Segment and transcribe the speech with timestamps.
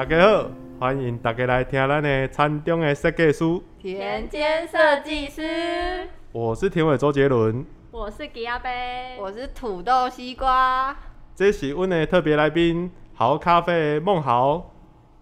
[0.00, 3.44] 大家好，欢迎大家来听咱的餐中的设计师，
[3.78, 10.96] 田间设计师，我是田伟周杰伦，我是吉亚杯，我是土豆西瓜，
[11.36, 14.72] 这是阮的特别来宾，豪咖啡的孟豪。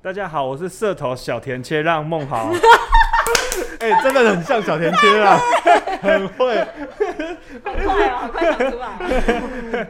[0.01, 2.49] 大家好，我是社头小田切让孟豪。
[3.81, 5.41] 哎、真的很像小田切啊，
[6.01, 6.57] 很会，
[7.65, 9.89] 好快哦，好快讲出来。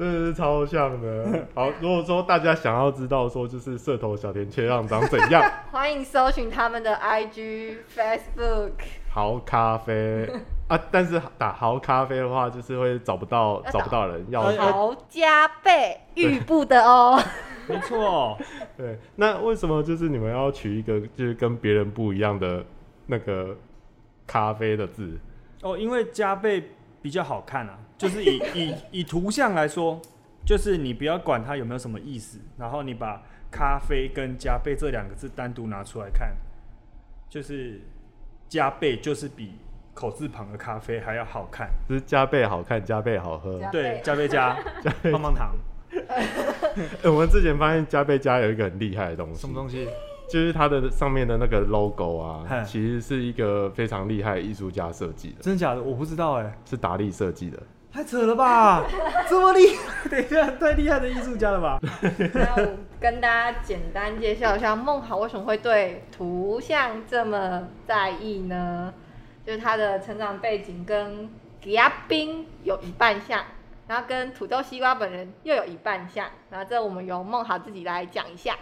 [0.00, 1.46] 真的是超像的。
[1.54, 8.70] 好，如果说大家想要知道说就是社头小田切让长怎样， 欢迎搜寻他们的 IG、Facebook。
[9.10, 10.26] 豪咖啡
[10.68, 17.22] 啊，但是打豪咖啡的话，就是会找不到找不到人，要好加倍玉布的哦，
[17.68, 18.38] 没错，
[18.78, 18.98] 对。
[19.16, 22.64] 那为什么就是你们要取一个就是跟别人不一样的
[23.04, 23.54] 那个
[24.26, 25.18] 咖啡的字？
[25.60, 26.70] 哦，因为加倍
[27.02, 30.00] 比较好看啊，就是以以以图像来说，
[30.42, 36.34] 就是你不要管它有没有什么意思，然后你把咖啡跟加倍这两个字单独拿出来看，
[37.28, 37.82] 就是
[38.48, 39.52] 加倍就是比
[39.92, 41.68] 口字旁的咖啡还要好看。
[41.86, 43.60] 就是加倍好看，加倍好喝。
[43.60, 44.56] 加倍对，加倍加
[45.12, 45.54] 棒棒糖，
[47.02, 49.86] 欸我们之前发现加倍加有一个很厉害的东西，什么东西？
[50.26, 55.82] 就是它的上面的那个 logo 啊，其实是一个非常厉害的艺术家设计的，真的假的？
[55.82, 57.60] 我不知道哎、是达利设计的。
[57.92, 58.86] 太扯了吧！
[59.28, 61.78] 这么厉害，等一下，太厉害的艺术家了吧？
[62.34, 68.94] 那我跟大家简单介绍一下孟豪为什么会对图像这么在意呢？
[69.44, 71.28] 就是他的成长背景跟
[71.60, 73.44] 吉亚冰有一半像，
[73.88, 78.56] 然后跟土豆西瓜本人又有一半像，然后这我们由孟豪自己来讲一下。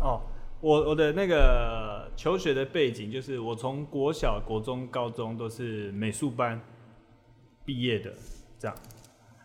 [0.00, 0.20] 哦，
[0.60, 6.60] 我我的那个求学的背景就是我从国小、国中、高中都是美术班
[7.64, 8.12] 毕业的，
[8.64, 8.74] 这样。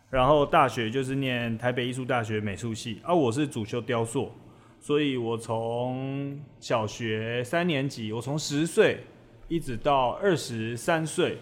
[0.10, 4.32] 然后大学就是念台北艺术大学美术系，啊，我是主修雕塑，
[4.80, 9.04] 所以我从小学三年级，我从十岁
[9.50, 11.38] 一直到二十三岁，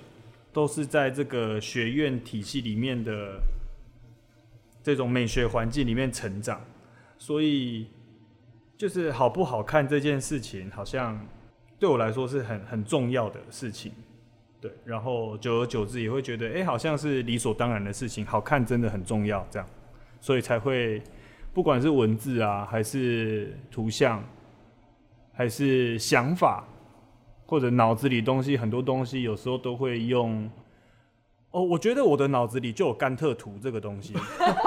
[0.51, 3.39] 都是在这个学院体系里面的
[4.81, 6.59] 这种美学环境里面成长，
[7.19, 7.87] 所以
[8.75, 11.23] 就是好不好看这件事情，好像
[11.77, 13.91] 对我来说是很很重要的事情。
[14.59, 19.67] 对，然后久而久之也会觉得，哎、好像是理所当然的事情，好看真的很重要，这样，
[20.19, 21.01] 所以才会
[21.53, 24.23] 不管是文字啊，还是图像，
[25.33, 26.67] 还是想法，
[27.45, 30.49] 或者脑子里东西，很多东西有时候都会用。
[31.57, 34.13] 哦，我觉得我的脑子里就有甘特图这个东西，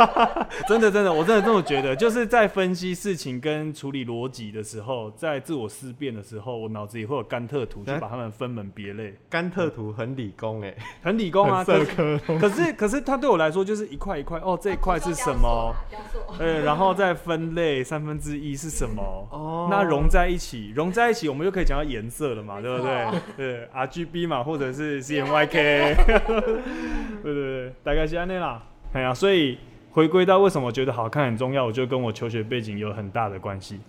[0.67, 11.63] 真的真的，我真的这么觉得，就是在分析事情跟处理逻辑的时候，在自我思辨的时候，我脑子里会有甘特图，去哎把它们分门别类，甘特图很理工哎、很理工啊。
[11.63, 12.39] 很可社科。
[12.41, 15.73] 可是可是它对我来说就是一块一块，哦，这一块是什么？
[16.41, 19.29] 呃，然后再分类三分之一是什么？
[19.31, 23.21] 哦那融在一起，融在一起，我们就可以讲到颜色了嘛，没对不对错？
[23.37, 25.95] 对，RGB 嘛，或者是 CMYK，
[27.23, 28.63] 对对对，大概是安内啦。
[28.93, 29.59] 哎呀，所以
[29.93, 33.81] 回归到为什么我觉得好看很重要，我觉得跟我求学背景有很大的关系。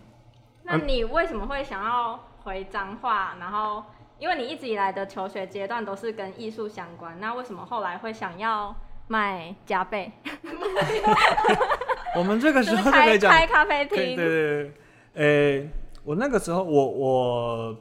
[0.64, 3.36] 那你为什么会想要回彰化？
[3.40, 3.84] 然后，
[4.20, 8.74] 因为你一直以来的求学阶段都是跟艺术相关，那为什么后来会想要
[9.08, 10.12] 卖加倍，
[12.16, 14.16] 我们这个时候就可以讲，开开咖啡对对厅？
[14.16, 15.70] 对，呃、
[16.04, 17.76] 我那个时候我我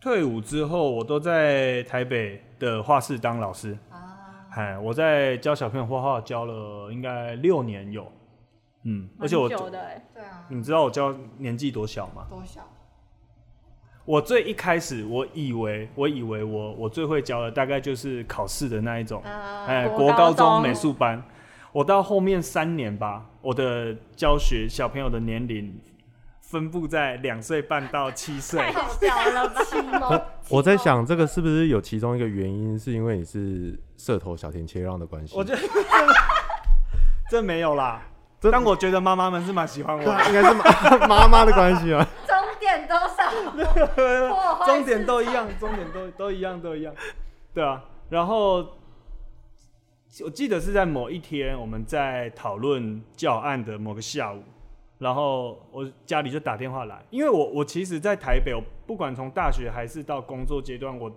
[0.00, 3.76] 退伍之后，我都在台北的画室当老师。
[4.58, 8.10] 啊，哎，我在教小朋友画画，教了应该六年有，
[8.82, 12.26] 嗯，而且我蛮久的欸对啊，你知道我教年纪多小吗？
[12.28, 12.62] 多小？
[14.04, 21.22] 我最一开始我以为我以为我我最会教的大概就是考试的那一种，啊，哎，国高国高中中美术班。
[21.70, 25.78] 我到后面三年吧，我的教学小朋友的年龄
[26.50, 28.58] 分布在两岁半到七岁。
[28.58, 28.72] 太
[29.06, 29.48] 小了
[30.00, 30.26] 吧？
[30.48, 35.36] 我在，想，这个是不是有其中一个原因，是因为你是社头小田切让的关系？
[35.36, 35.60] 我觉得
[37.30, 38.02] 这没有啦，
[38.40, 40.24] 这但我觉得妈妈们是蛮喜欢我的。
[40.26, 40.64] 应该是妈
[41.06, 42.08] 妈妈的关系啊。
[42.26, 43.30] 终点多少？
[44.30, 46.94] 破坏终点都一样，终点都都一样，都一样。
[47.52, 48.66] 对啊，然后
[50.24, 54.42] 我记得是在某一天我们在讨论教案的某个下午，
[54.98, 61.10] 然后我家里就打电话来，因为我我其实，在台北，我不管从大学还是到工作阶段，我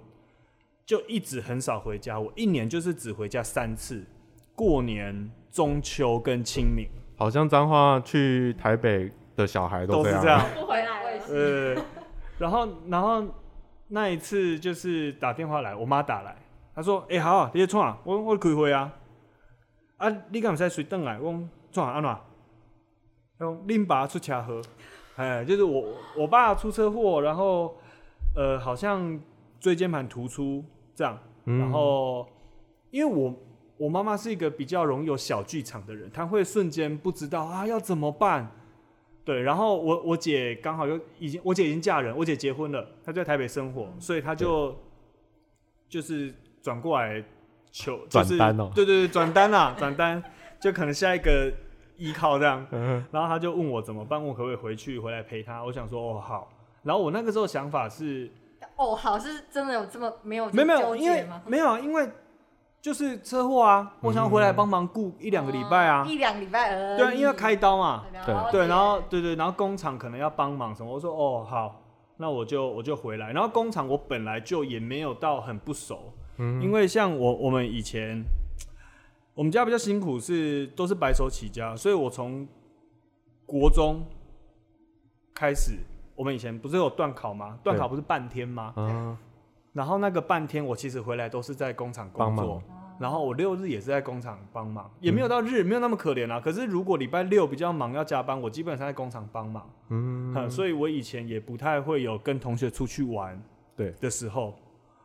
[0.86, 4.06] 就一直很少回家，我一年就是只回家三次，
[4.56, 6.88] 过年、中秋跟清明，
[7.18, 9.88] 好像彰化去台北的小孩。
[9.88, 10.46] 都是这样。
[10.54, 11.26] 不回来了。
[11.30, 11.76] 呃，
[12.38, 13.24] 然后然后
[13.88, 16.36] 那一次就是打电话来，我妈打来，
[16.76, 18.94] 她说：“哎、好啊，你在创啊，我我开会啊，
[19.98, 21.20] 啊，你敢唔使随转来？
[21.20, 22.16] 我讲创安怎？
[23.42, 24.62] 讲恁爸出车祸，
[25.16, 25.84] 哎，就是我
[26.16, 27.76] 我爸出车祸，然后
[28.36, 29.20] 呃好像
[29.60, 30.64] 椎间盘突出
[30.96, 31.60] 这样，嗯。
[31.60, 32.28] 然后
[32.92, 33.34] 因为我
[33.78, 38.52] 我妈妈是一个比较容易有小剧场的人，她会瞬间不知道啊要怎么办。
[39.24, 44.76] 对，然后我我姐刚好又已经我姐已经嫁人，我姐结婚了，她就在台北生活，所以她就
[45.88, 47.24] 就是转过来
[47.72, 48.72] 求就是转单哦。
[48.74, 50.22] 对对对，转单啦，转单
[50.60, 51.52] 就可能下一个
[52.02, 52.66] 依靠这样。
[52.72, 55.64] 嗯然后他就问我怎么办，问我可不可以回去回来陪他。
[55.64, 56.50] 我想说哦好。
[56.84, 58.32] 然后我那个时候想法是，
[58.76, 61.28] 哦，好，是真的有这么没有没有没有，因为？
[61.46, 62.10] 没有啊，因为
[62.82, 66.10] 就是车祸啊，我想要回来帮忙顾一两个礼拜啊哦。
[66.10, 66.98] 一两个礼拜而已。
[66.98, 68.04] 对啊，因为要开刀嘛。
[68.26, 71.84] 对对，然后对对，然后工厂可能要帮忙什么，我说哦好，
[72.18, 73.32] 那我就我就回来。
[73.32, 78.24] 然后工厂我本来就也没有到很不熟，嗯因为像我我们以前
[79.34, 82.48] 我们家比较辛苦是都是白手起家，所以我从
[83.46, 84.06] 国中
[85.34, 85.78] 开始，
[86.16, 87.58] 我们以前不是有段考吗？
[87.64, 88.74] 段考不是半天吗？
[88.76, 89.18] 啊，
[89.74, 92.62] 然后那个半天我其实回来都是在工厂工作，
[93.00, 96.40] 然后我六日也是在工厂帮忙，也没有到日，没有那么可怜啊。
[96.40, 103.42] 可是如果礼拜六比较忙要加班，我基本上在工厂帮忙，嗯，哼所以我以前也不太会有跟同学出去玩
[103.76, 103.92] 对。
[104.02, 104.54] 的时候，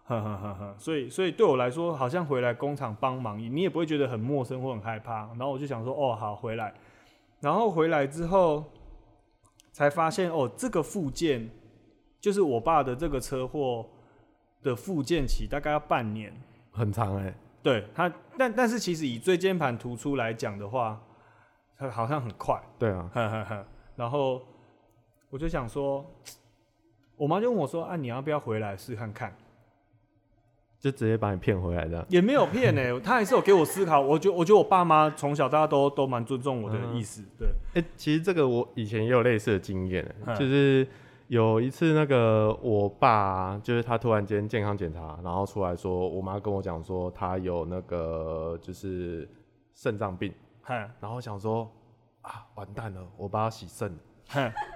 [0.06, 5.26] 呵呵呵呵，所以所以对我来说，好像回来工厂帮忙，你也不会觉得很陌生或很害怕。
[5.34, 6.72] 然后我就想说，哦，好回来，
[7.40, 8.64] 然后回来之后
[9.72, 11.50] 才发现，哦，这个附件
[12.20, 13.84] 就是我爸的这个车祸
[14.62, 16.32] 的附件期大概要半年。
[16.70, 21.00] 很长哎，对他，但但是其实以椎间盘突出来讲的话，
[21.76, 23.66] 它好像很快，对啊，呵呵呵。
[23.96, 24.40] 然后
[25.30, 26.04] 我就想说，
[27.16, 29.34] 我妈就问我说：“啊，你要不要回来试看看
[30.78, 34.00] 就直接把你骗回来的？”，也没有骗呢、 他还是有给我思考。
[34.00, 40.34] 我觉我觉得我爸妈从小到大都都蛮尊重我的意思，对，哎、其实这个我以前也有类似的经验、嗯。
[40.36, 40.86] 就是
[41.28, 49.28] 有一次那个我爸，就是他突然间健康检查，然后出来说，我妈跟我讲说他有那个就是
[49.74, 50.32] 肾脏病，
[50.62, 51.68] 哼然后我想说
[52.22, 53.92] 啊完蛋了，我爸要洗肾。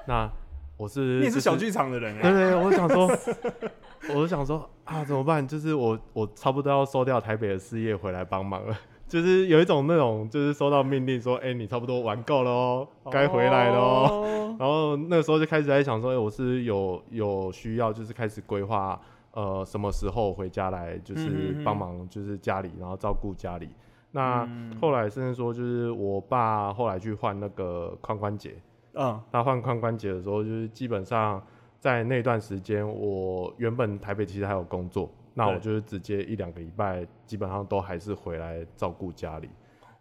[0.06, 0.30] 那
[0.76, 3.08] 我是你也是小剧，剧场的人、对欸，对，我想说，
[4.08, 5.46] 我就想说啊怎么办？
[5.46, 8.76] 就是我我差不多要收掉台北的事业回来帮忙了。
[9.06, 14.08] 就是有一种那种，就是收到命令说，哎、你差不多玩够了哦，该回来了哦。
[14.08, 14.56] 哦。
[14.60, 19.00] 然后那个时候就开始在想说，哎我是有有需要，就是开始规划，
[19.32, 23.68] 呃，什么时候回家来，就是帮忙，就是家里，然后照顾家里。
[24.12, 28.54] 那嗯后来甚至说，就是我爸后来去换那个髋关节，
[28.94, 31.42] 嗯他换髋关节的时候，就是基本上
[31.80, 39.48] 在那段时间，我原本台北其实还有工作，那我就是直接一两个礼拜，基本上都还是回来照顾家里。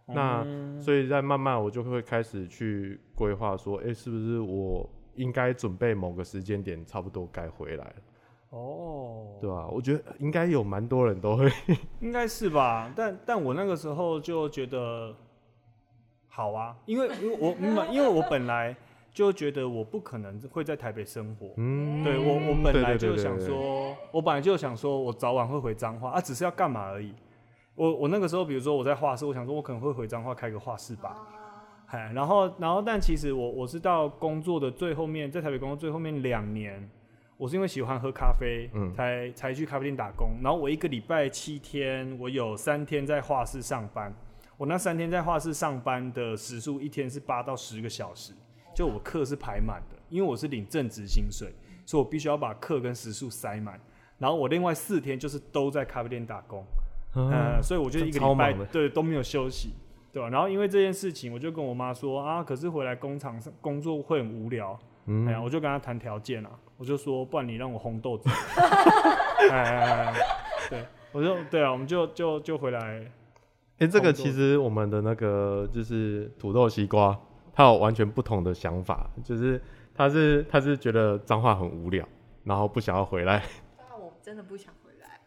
[0.06, 7.96] 那嗯所以在慢慢我就会开始去规划说，哎、是不是我应该准备某个时间点，差不多该回来了，
[8.50, 11.50] 哦，对啊、我觉得应该有蛮多人都会，
[12.02, 15.16] 应该是吧，但但我那个时候就觉得
[16.28, 18.76] 好啊，因为因为我，因为我本来
[19.20, 27.14] 就觉得我不可能会在台北生活，嗯，对我我本来就想说，我本来就想说我早晚会回彰化啊，只是要干嘛而已。
[27.76, 31.18] 我我那个时候，比如说我在画室，我想说我可能会回彰化开个画室吧，
[31.88, 36.90] 哎，然后然后但其实我我是到工作的最后面，在台北工作最后面两年，
[37.36, 40.30] 我是因为喜欢喝咖啡，嗯才才去咖啡店打工。
[40.42, 44.14] 然后我一个礼拜七天，我有三天在画室上班。
[44.56, 48.34] 我那三天在画室上班的时数，一天是八到十个小时，
[48.80, 51.54] 就我课是排满的，因为我是领正职薪水，
[51.86, 53.78] 所以我必须要把课跟时数塞满。
[54.18, 56.64] 然后我另外四天就是都在咖啡店打工，
[57.62, 59.74] 所以我就一个超礼拜对都没有休息，
[60.14, 65.28] 对吧、然后因为这件事情，我就跟我妈说啊，可是回来工厂上工作会很无聊，嗯。
[65.28, 68.30] 哎呀，我就跟她谈条件啊，我就说，不然你让我烘豆子，
[69.50, 70.14] 哎哎哎哎
[70.70, 73.12] 对，我就对啊，我们就就就回来，
[73.80, 77.20] 哎、这个其实我们的那个就是土豆西瓜，
[77.54, 79.62] 他有完全不同的想法，就是
[79.94, 82.08] 他是他是觉得脏话很无聊，
[82.44, 83.44] 然后不想要回来。
[83.78, 85.20] 那我真的不想回来。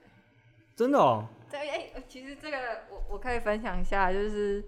[0.74, 2.56] 真的哦，对，哎、呃其实这个
[2.90, 4.64] 我我可以分享一下，就是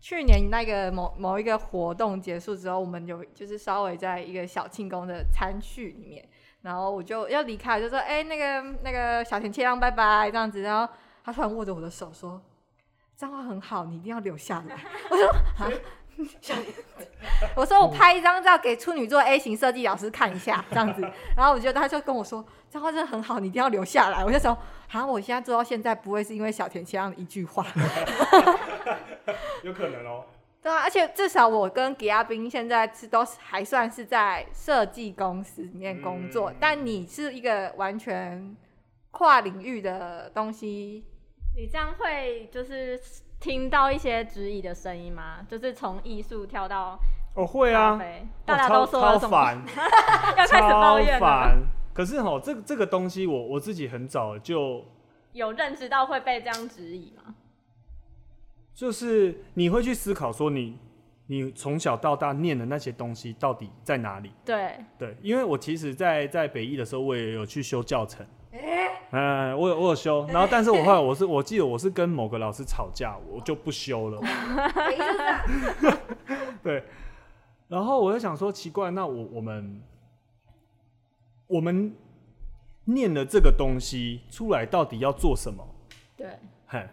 [0.00, 6.26] 去年那个某某一个活动结束之后，我们有就是稍微在一个小庆功的餐序里面，
[6.62, 10.92] 然后我就要离开，就说，哎、那个那个小田切让，拜拜，这样子，然后
[11.22, 12.40] 他突然握着我的手说，
[13.14, 14.76] 脏话很好，你一定要留下来。
[15.10, 15.28] 我说
[15.58, 15.70] 啊。
[16.40, 16.54] 小
[17.56, 21.02] 我说我拍一张照给处女座 A 型设计老师看一下，这样子，
[21.36, 24.24] 然后我觉得他就跟我说，这话真的很好，你一定要留下来。
[24.24, 24.56] 我就说，
[24.88, 27.66] 好，我现在做到现在，不会是因为小田切让的一句话。
[29.62, 30.24] 有可能哦，
[30.62, 38.56] 对啊，而且至少我跟吉亚斌现在是都是还算是在设计公司里面工作，嗯但你是一个完全
[39.10, 41.04] 跨领域的东西。
[41.54, 42.98] 你这样会就是
[43.42, 45.44] 听到一些质疑的声音吗？
[45.48, 46.96] 就是从艺术跳到
[47.34, 48.00] 哦，会啊，
[48.46, 49.60] 大家都说超烦，
[50.38, 51.20] 要开始抱怨了。
[51.20, 51.58] 烦。
[51.92, 54.84] 可是哈，这这个东西我我自己很早就
[55.32, 57.34] 有认知到会被这样质疑吗？
[58.74, 60.78] 就是你会去思考说你
[61.26, 64.32] 你从小到大念的那些东西到底在哪里？
[64.44, 68.24] 对，对，因为我其实在，在北艺的时候，我也有去修教程。
[69.10, 74.20] 嗯，我有我有修，然后但是我后来我是我记得我是跟某个老师吵架，我就不修了。
[76.62, 76.84] 对，
[77.68, 79.82] 然后我就想说，奇怪，那我我们
[81.46, 81.96] 我们
[82.84, 85.66] 念了这个东西出来，到底要做什么？
[86.16, 86.86] 对，嘿，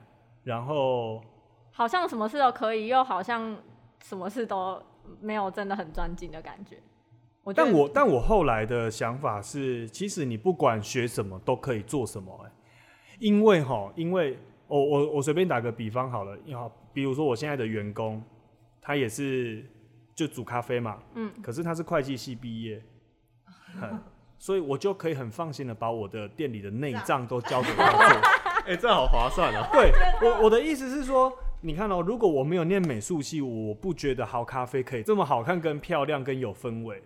[0.43, 1.21] 然后
[1.71, 3.57] 好像什么事都可以，又好像
[4.03, 4.81] 什么事都
[5.19, 6.77] 没有真的很专精的感觉。
[7.43, 12.51] 我但我但我后来的想法是，其实你不管学什么都可以做什么、欸，
[13.19, 18.21] 因为哈，因为我我我随便打个比方好了，好，比如说我现在的员工，
[18.81, 19.65] 他也是
[20.13, 22.81] 就煮咖啡嘛，嗯，可是他是会计系毕业，
[23.81, 23.99] 嗯
[24.41, 28.21] 所以我就可以很放心的把我的店里的内账都交给他做。
[28.65, 29.67] 哎、这好划算啊！
[29.73, 29.91] 对
[30.23, 31.29] 我我的意思是说，
[31.59, 37.03] 你看哦，如果我没有念美术系，我不觉得好咖啡可以这么好看、跟漂亮、跟有氛围。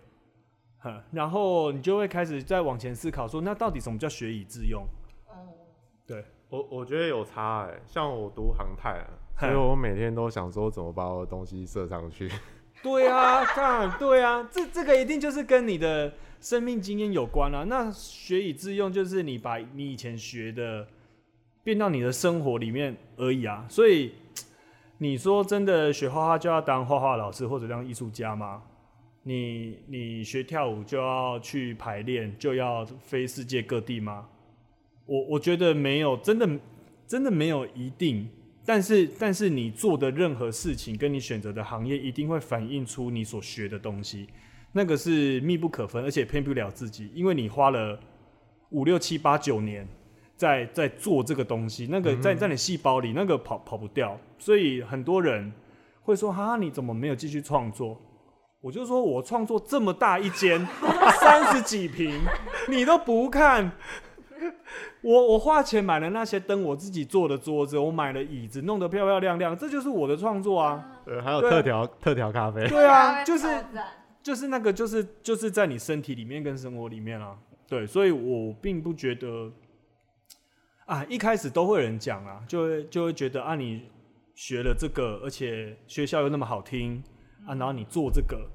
[0.84, 4.86] 哼，然后你就会开始再往前思考说，那到底什么叫学以致用？
[6.06, 9.08] 对，我我觉得有差哎、像我读航太啊，
[9.40, 12.30] 所以我每天都想说怎么把我的东西射上去。
[12.82, 17.64] 对啊，看，对啊，这这个一定就是跟你的生命经验有关啊。
[17.64, 20.86] 那学以致用，就是你把你以前学的
[21.62, 23.64] 变到你的生活里面而已啊。
[23.70, 24.12] 所以
[24.98, 28.62] 你说真的学画画就要当画画老师或者当艺术家吗？
[29.24, 34.28] 你你学跳舞就要去排练，就要飞世界各地吗？
[35.06, 36.48] 我我觉得没有，真的
[37.06, 38.28] 真的没有一定。
[38.66, 44.26] 但是但是你做的任何事情，跟你选择的行业，一定会反映出你所学的东西，
[44.72, 47.98] 那个是密不可分，而且骗不了自己，因为你花了
[48.70, 49.86] 五六七八九年
[50.36, 55.52] 在在做这个东西，那个在在你细胞里，那个跑跑不掉，所以很多人
[56.02, 58.00] 会说：“哈，你怎么没有继续创作？”
[58.64, 60.66] 我就说我创作这么大一间，
[61.20, 62.18] 三十几平，
[62.66, 63.70] 你都不看。
[65.02, 70.82] 我我花钱买了那些灯，我自己做的桌子，我买了椅子，弄得漂漂亮亮，这就是我的创作啊！
[71.04, 72.66] 对，还有特调特调咖啡。
[72.66, 73.46] 对啊，就是
[74.22, 77.36] 就是那个就是就是在你身体里面跟生活里面啊，
[77.68, 79.52] 对，所以我并不觉得
[80.86, 83.82] 啊，一开始都会有人讲啊，就会就会觉得啊，你
[84.34, 87.02] 学了这个，而且学校又那么好听
[87.46, 88.48] 啊，然后你做这个，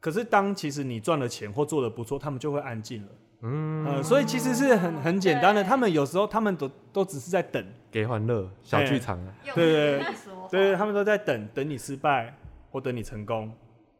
[0.00, 3.08] 可是当其实你赚了钱或做的不错，他们就会安静了。
[3.46, 9.18] 嗯，呃，所以其实是很很简单的，他们有时候他们都都只是在等，给欢乐小剧场
[9.54, 10.48] 对对力说话。
[10.48, 12.34] 对，他们都在等等你失败
[12.70, 13.52] 或等你成功，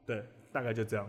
[0.07, 1.07] 对，大概就这样。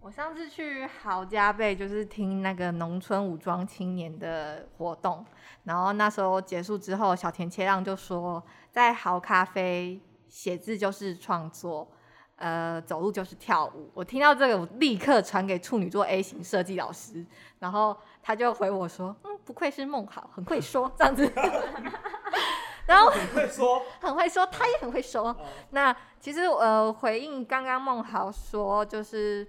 [0.00, 5.24] 我上次去豪家贝，就是听那个农村武装青年的活动，
[5.64, 11.88] 然后那时候结束之后，小田切让就说，在豪咖啡写字就是创作，
[12.36, 13.90] 呃，走路就是跳舞。
[13.94, 17.24] 我听到这个，我立刻传给处女座 A 型设计老师，
[17.58, 21.30] 然后他就回我说，嗯，不愧是梦好，很会说这样子。
[22.86, 25.34] 然后会说， 很会说，他也很会说。
[25.70, 29.44] 那其实呃，回应刚刚梦豪说，就是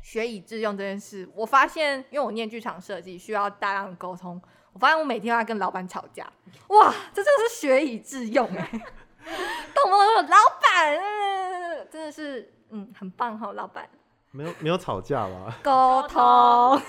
[0.00, 4.40] 学以致用这件事，我发现，因为我念剧场设计，需要大量的沟通，
[4.72, 6.24] 我发现我每天都在跟老板吵架。
[6.68, 8.86] 哇，这真的是学以致用哎、
[9.74, 13.88] 动不动就说老板、呃真的是嗯，很棒哈，老板
[14.30, 15.56] 没有没有吵架吧？
[15.62, 16.80] 沟通。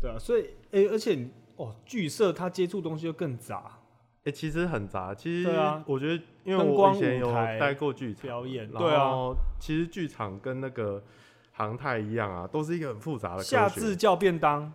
[0.00, 3.78] 对啊，所以诶、而且哦，剧社他接触东西就更杂，
[4.24, 5.14] 哎、其实很杂。
[5.14, 11.02] 其实对啊我觉得，因为我以前有待过剧场，表演，然对啊，其实剧场跟那个
[11.60, 13.42] 航太一样啊，都是一个很复杂的。
[13.42, 14.72] 下至叫便当，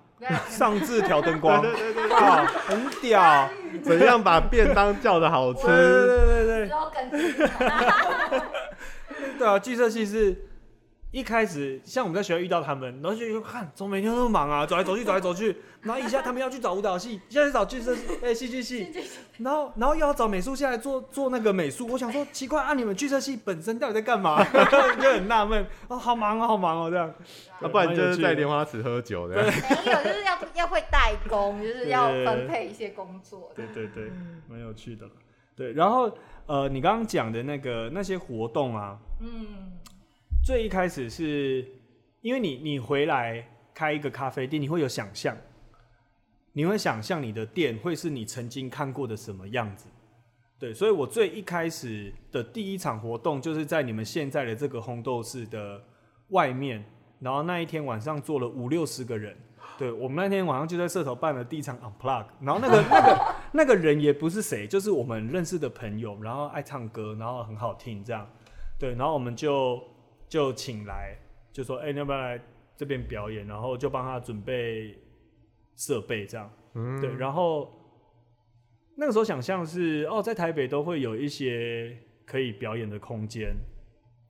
[0.49, 1.63] 上至调灯光，
[2.11, 3.49] 哇，很屌，
[3.83, 5.67] 怎样把便当叫的好对吃？
[5.67, 8.39] 对对对之后跟对，
[9.39, 10.49] 对啊，计算器是。
[11.15, 18.91] 一开始像我们在学校遇到他们，然后就看怎么每天都那么忙啊， 走来走去，走来走去， 然后一下他们要去找舞蹈系，一下去找剧社系，哎、戏剧系，
[19.37, 24.43] 然后然后又要找美术系来做做那个美术，我想说奇怪啊，你们剧社系本身到底在干嘛？
[24.99, 27.07] 就很纳闷，哦，好忙哦，好忙哦，这样，
[27.61, 29.35] 啊、不然就是在连莲花池喝酒的。
[29.37, 33.63] 没有，就是要要会代工，就是要分配一些工作的。
[33.73, 34.11] 对对对，
[34.49, 35.05] 蛮有趣的。
[35.55, 36.11] 对，然后
[36.45, 39.71] 呃，你刚刚讲的那个那些活动啊，嗯，
[40.45, 41.65] 最一开始是
[42.21, 45.35] 因为你你回来开一个咖啡店，你会有想象，
[46.53, 49.87] 你会想象你的店会是你曾经看过的什么样子。
[50.59, 55.81] 对，所以我最一开始的第一场活动就是在你们现在的这个烘豆室的
[56.29, 56.85] 外面，
[57.19, 59.35] 然后那一天晚上坐了五六十个人。
[59.79, 68.29] 对我们那天晚上就在社头办了第一场 unplug，然后那个 那个那个人也不是谁，就是我们认识的朋友，然后爱唱歌，然后很好听这样。
[68.77, 69.81] 对，然后我们就
[70.27, 71.17] 就请来，
[71.51, 72.39] 就说哎、你要不要来
[72.75, 73.45] 这边表演？
[73.47, 74.97] 然后就帮他准备
[75.75, 76.51] 设备这样。
[76.73, 77.71] 嗯，对，然后
[78.95, 83.55] 那个时候想象是哦，在台北都会有一些可以表演的空间，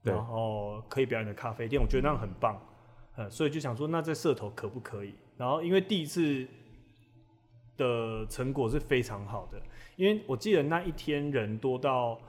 [0.04, 2.60] 对然后可以表演的咖啡店，我觉得那样很棒，
[3.16, 5.14] 呃，所以就想说，那在社头可不可以？
[5.36, 6.46] 然后因为第一次
[7.76, 9.60] 的成果是非常好的，
[9.96, 12.20] 因为我记得那一天人多到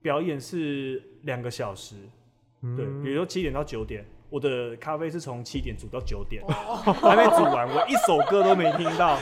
[0.00, 1.96] 表演是两个小时，
[2.60, 9.18] 比如说七点到九点，我的咖啡是从七点煮到九点，还没煮完，我一首歌都没听到，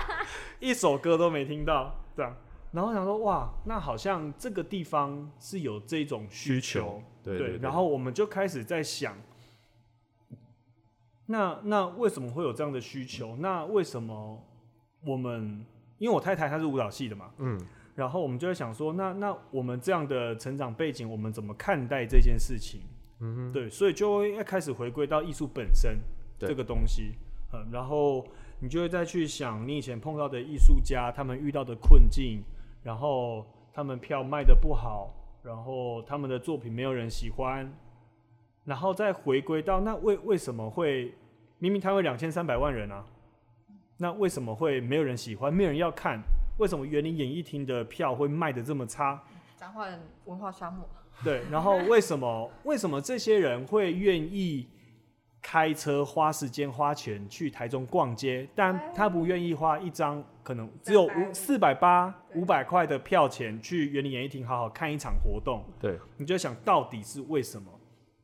[0.60, 2.34] 一首歌都没听到，这样。
[2.72, 7.02] 然后想说，哇，那好像这个地方是有这种需求，需求。
[7.22, 7.58] 对对对。
[7.58, 9.16] 然后我们就开始在想，
[11.26, 13.36] 那那为什么会有这样的需求？
[13.36, 14.42] 那为什么
[15.04, 15.64] 我们，
[15.98, 17.58] 因为我太太她是舞蹈系的嘛，嗯，
[17.98, 22.80] 然后我们就会想说，那那我们这样的成长背景，我们怎么看待这件事情？
[23.18, 25.98] 嗯，对，所以就会开始回归到艺术本身
[26.38, 27.14] 这个东西，
[27.52, 28.24] 嗯，然后
[28.60, 32.40] 你就会再去想你以前碰到的艺术家，他们遇到的困境，
[32.84, 35.12] 然后他们票卖的不好，
[35.42, 37.68] 然后他们的作品没有人喜欢，
[38.64, 41.12] 然后再回归到那为为什么会
[41.58, 43.04] 明明台湾两千三百万人啊，
[43.96, 46.22] 那为什么会没有人喜欢，没有人要看？
[46.58, 49.20] 为什么园林演艺厅的票会卖的这么差？
[49.56, 49.88] 彰化
[50.26, 50.88] 文化沙漠，
[51.24, 54.68] 对，然后为什么 为什么这些人会愿意
[55.42, 65.64] 开车花时间花钱去台中逛街，但他不愿意花一张可能只有五四百八五百块的票钱去园林演艺厅好好看一场活动？
[65.80, 67.70] 对，你就想到底是为什么？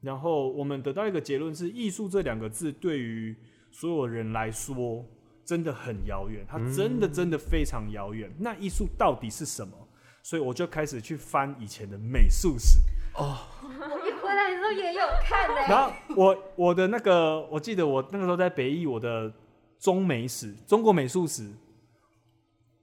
[0.00, 3.34] 然后我们得到一个结论是，艺术这两个字对于
[3.70, 5.04] 所有人来说
[5.44, 8.32] 真的很遥远，它真的真的非常遥远。
[8.38, 9.76] 那艺术到底是什么？
[10.22, 12.78] 所以我就开始去翻以前的美术史，
[13.14, 19.30] 我一回来的时候也有看呢、然后我我的那个，我记得我那个时候在北艺，我的
[19.78, 21.46] 中美史、中国美术史，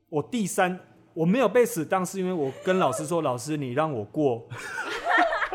[0.08, 0.80] 我第三
[1.16, 4.48] 我没有被死当，是因为我跟老师说，老师你让我过，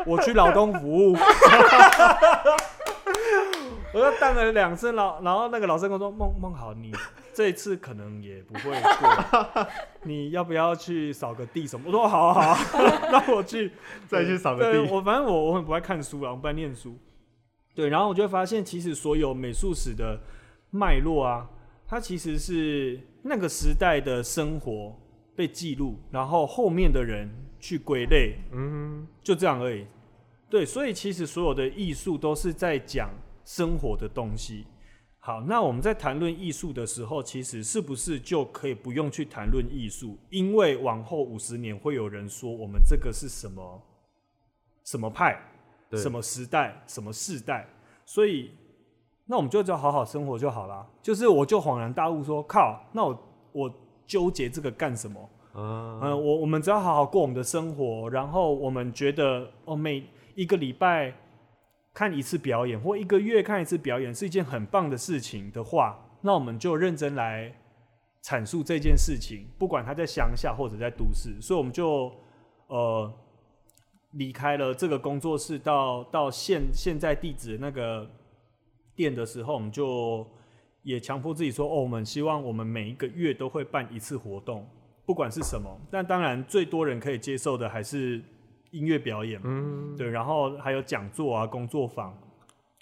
[0.05, 1.15] 我去劳动服务，
[3.93, 6.91] 我就当了两次老，然后那个老师跟我说，孟孟好，你
[7.33, 9.67] 这一次可能也不会过，
[10.03, 11.85] 你要不要去扫个地什么？
[11.87, 12.41] 我说好啊好
[12.83, 13.71] 啊， 让我去。
[14.07, 16.97] 再去扫个地，我反正我我很不爱看书啊，我不爱念书。
[17.75, 20.19] 对，然后我就会发现，其实所有美术史的
[20.71, 21.49] 脉络啊，
[21.87, 24.97] 它其实是那个时代的生活
[25.35, 29.85] 被记录，然后后面的人去归类，嗯就这样而已。
[30.49, 33.09] 对，所以其实所有的艺术都是在讲
[33.47, 34.67] 生活的东西。
[35.19, 40.17] 好，那我们在谈论艺术的时候，其实是不是就可以不用去谈论艺术？
[40.29, 43.81] 因为往后五十年会有人说我们这个是什么
[44.83, 45.41] 什么派、
[45.89, 47.65] 对什么时代、什么世代，
[48.05, 48.51] 所以
[49.25, 50.85] 那我们就只要好好生活就好啦。
[51.01, 53.17] 就是我就恍然大悟说，靠，那我
[53.53, 53.73] 我
[54.05, 55.29] 纠结这个干什么？
[55.55, 60.03] 嗯，嗯，我我们只要好好过我们的生活，然后我们觉得哦，每
[60.35, 61.13] 一个礼拜
[61.97, 67.51] 看一次表演，或一个月看一次表演是一件很棒的事情的话，那我们就认真来
[68.21, 72.13] 阐述这件事情，不管他在乡下或者在都市，所以我们就
[72.67, 73.11] 呃
[74.11, 78.07] 离开了这个工作室到，到现现在地址那个
[78.95, 80.23] 店的时候，我们就
[80.83, 84.63] 也强迫自己说，哦，我们希望我们每一个月都会办一次活动。
[85.03, 88.21] 不管是什么，但当然最多人可以接受的还是
[88.71, 92.17] 音乐表演，嗯，对，然后还有讲座啊、工作坊、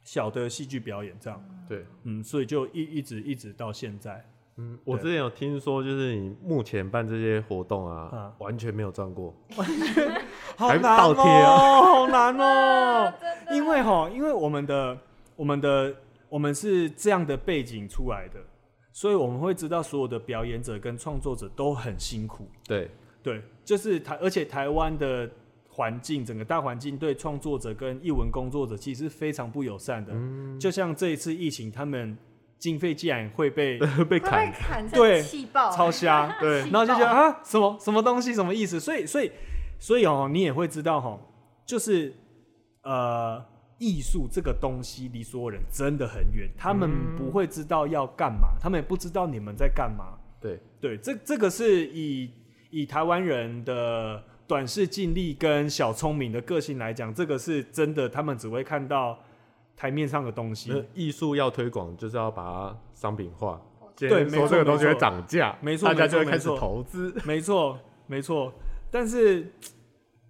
[0.03, 4.25] 小的戏剧表演这样，对，嗯，所以就一一直一直到现在，
[4.57, 9.33] 嗯，我之前有听说，就是你目前办这些活动啊嗯，完全没有赚过，
[10.55, 11.51] 好还倒贴啊。
[11.51, 13.13] 哦，好难哦，
[13.51, 14.97] 因为哈，因为我们的
[15.35, 15.95] 我们的
[16.29, 18.39] 我们是这样的背景出来的，
[18.91, 22.89] 所以我们会知道所有的表演者跟创作者都很辛苦，对，
[23.21, 25.29] 对，就是台，而且台湾的
[25.75, 30.13] 环境，整个大环境对创作者跟艺文工作者其实是非常不友善的。
[30.13, 32.17] 嗯，就像这一次疫情，他们
[32.57, 33.77] 经费竟然会被
[34.09, 38.79] 被砍，砍对气爆，超瞎，对 然后就觉得啊，什么什么东西，什么意思？
[38.79, 39.29] 所以，所以，
[39.77, 41.19] 所以哦，你也会知道哈、
[41.65, 42.13] 就是
[42.83, 43.43] 呃，
[43.77, 47.15] 艺术这个东西离所有人真的很远，他们嗯。
[47.17, 50.17] 不会知道要干嘛，他们也不知道你们在干嘛。
[50.39, 52.29] 对，对，这这个是以
[52.69, 59.19] 以台湾人的短视尽力跟小聪明的个性来讲，这个是真的，他们只会看到
[59.75, 60.83] 台面上的东西。
[60.93, 63.61] 艺术要推广，就是要把它商品化。
[63.97, 67.15] 对说没错这个东西会涨价，没错大家就会开始投资。
[67.23, 68.53] 没错，没错。
[68.91, 69.51] 但是，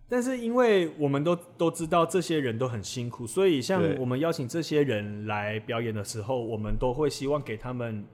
[0.07, 8.05] 但是因为我们都都知道这些人都很辛苦，所以像我们邀请这些人来表演的时候，我们都会希望给他们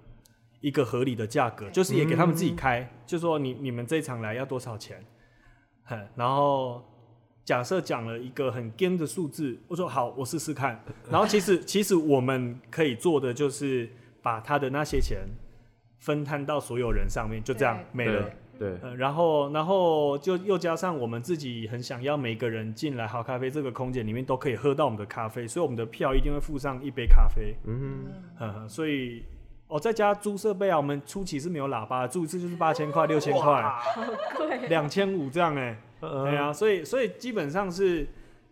[0.61, 5.05] 一个合理的价格，就是也给他们自己开，就说你你们这一场来要多少钱，
[5.91, 6.83] 哼然后。
[7.43, 10.79] 假设讲了一个很 game 的数字，我说好，我试试看。
[11.09, 13.89] 然后其实 其实我们可以做的就是
[14.21, 15.27] 把他的那些钱
[15.97, 18.29] 分摊到所有人上面，就这样对没了。
[18.59, 27.55] 对，呃，然后，然后就又加上我们自己很想要每个人进来好咖啡这个空间里面都可以喝到我们的咖啡，所以我们的票一定会附上一杯咖啡。
[27.65, 28.05] 嗯，
[28.37, 29.23] 呵呵，所以
[29.71, 33.63] 哦，在家租设备啊，我们初期是没有喇叭，租一次就是八千块、六千块、
[34.37, 38.05] 对，两千五这样哎、呃对啊，所以所以基本上是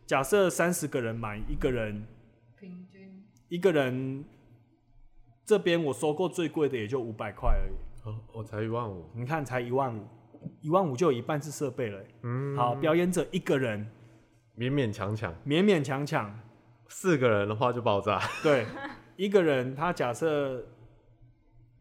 [0.05, 2.08] 假设三十个人买一个人，
[2.58, 3.21] 平均。
[3.49, 4.23] 一个人
[5.43, 8.08] 这边我收过最贵的也就五百块而已。
[8.08, 10.08] 哦我才一万五，你看才一万五，
[10.62, 13.86] 一万五就有一半是设备了欸、嗯，好，表演者一个人
[14.58, 16.39] 勉勉强强，勉勉强强，
[16.88, 18.21] 四个人的话就爆炸。
[18.41, 18.65] 对，
[19.17, 20.65] 一个人他假设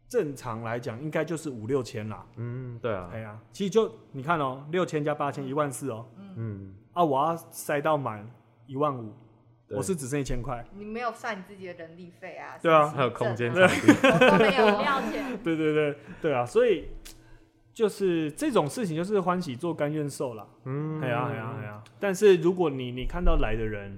[0.09, 2.25] 正常来讲应该就是五六千啦。
[2.35, 3.09] 嗯，对啊。
[3.13, 8.27] 哎，呀，其实就你看哦、六千加八千一万四哦，嗯，啊，我要塞到满
[8.65, 9.13] 一万五，
[9.67, 9.77] 对。
[9.77, 10.65] 我是只剩一千块。
[10.75, 12.87] 你没有算你自己的人力费啊，对啊。
[12.87, 16.87] 还有空间证场地， 啊都没有料钱， 对对对对啊，所以
[17.71, 20.47] 就是这种事情就是欢喜做甘愿受啦。
[20.65, 21.83] 嗯，哎呀哎呀哎呀！
[21.99, 23.97] 但是如果你你看到来的人，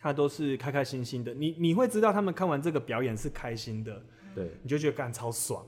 [0.00, 4.02] 他都是开开心心的，你你会知道他们看完这个表演是开心的，
[4.34, 5.64] 对你就觉得干超爽。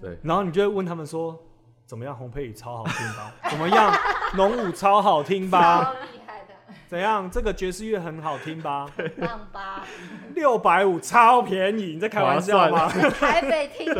[0.00, 1.38] 对，然后你就会问他们说，
[1.86, 2.14] 怎么样？
[2.16, 3.34] 洪佩宇超好听吧？
[3.50, 3.94] 怎么样？
[4.36, 5.84] 农舞超好听吧？
[5.84, 6.54] 超厉害的，
[6.88, 7.30] 怎样？
[7.30, 8.90] 这个爵士乐很好听吧？
[9.18, 9.86] 棒吧？
[10.34, 12.88] 六百五超便宜，你在开玩笑吗？
[13.18, 13.94] 台北听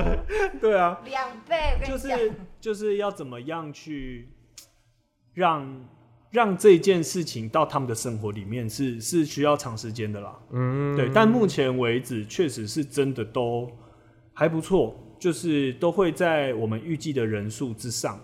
[0.60, 4.28] 对啊，两倍，就，是就是要怎么样去
[5.32, 5.84] 让
[6.30, 10.36] 让这件事情到他们的生活里面是是需要长时间的啦。
[10.50, 13.70] 嗯，对，但目前为止确实是真的都
[14.34, 18.18] 还不错，就是都会在我们预计的人数之上。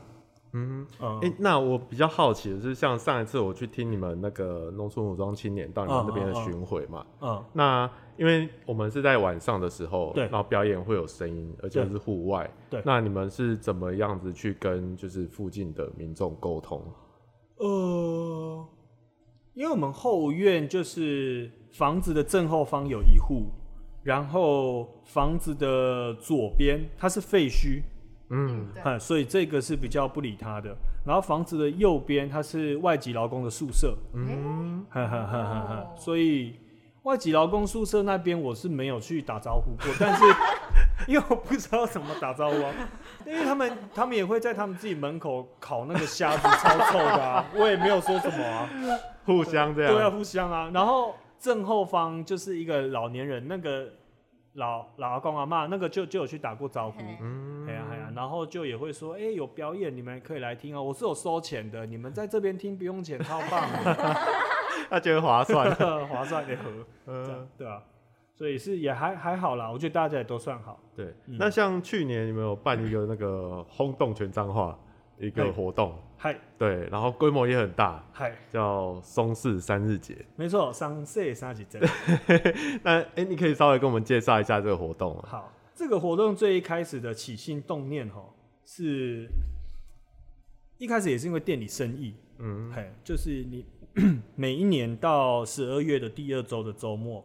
[0.52, 10.24] 嗯，嗯，哎、那我比较好奇的是，像上一次我去听你们那个农村武装青年到你们那边的巡回嘛，嗯，那因为我们是在晚上的时候，对。
[10.24, 12.82] 然后表演会有声音，而且是户外，对。
[12.84, 16.82] 那你们是怎么样子去跟就是附近的民众沟通？
[17.58, 18.66] 呃，
[19.54, 23.46] 因为我们后院就是房子的正后方有一户，
[24.02, 27.82] 然后房子的左边它是废墟，
[28.30, 28.82] 嗯，对。
[28.82, 30.76] 啊，所以这个是比较不理他的。
[31.04, 35.74] 然后房子的右边它是外籍劳工的宿舍，嗯，哈哈哈哈哈。
[35.76, 35.96] 哦。
[35.96, 36.54] 所以
[37.02, 40.24] 外籍劳工宿舍那边我是没有去打招呼过， 但是
[41.06, 42.72] 因为我不知道怎么打招呼啊，
[43.26, 48.68] 因为他们他们也会在他们自己门口烤那个虾子，超臭的啊，我也没有说什么啊。
[49.24, 50.70] 互相这样，对啊，互相啊。
[50.74, 53.88] 然后正后方就是一个老年人，那个
[54.52, 57.00] 老老阿公阿妈，那个就就有去打过招呼。
[57.20, 60.82] 嗯，哎呀哎呀，然后就也会说，哎、有表演，你们可以来听哦。
[60.82, 63.94] 我是有收钱的，你们在这边听不用钱，超棒的，
[64.90, 65.74] 他觉得划算，
[66.08, 66.64] 划算的喝，
[67.06, 67.82] 这样嗯，对啊。
[68.34, 70.80] 所以是也还还好啦，我觉得大家也都算好。
[70.94, 71.06] 对。
[71.26, 74.78] 嗯那像去年你们有办一个那个轰动全彰化
[75.20, 80.16] 一个活动，嗨对，然后规模也很大，嗨，叫松市三日节。
[80.36, 81.78] 没错，三岁三日节。
[82.82, 85.24] 那哎、诶你可以稍微跟我们介绍一下这个活动吗？
[85.26, 88.24] 好，这个活动最一开始的起心动念哈，
[88.64, 89.28] 是
[90.78, 93.66] 一开始也是因为店里生意，嗯，嘿，就是你
[94.34, 97.22] 每一年到十二月的第二周的周末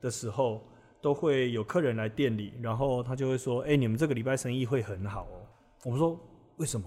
[0.00, 0.62] 的时候，
[1.00, 5.42] 都会有客人来店里，然后他就会说：“哎、你们这个礼拜生意会很好哦。”
[5.84, 6.18] 我们说
[6.58, 6.86] ：“为什么？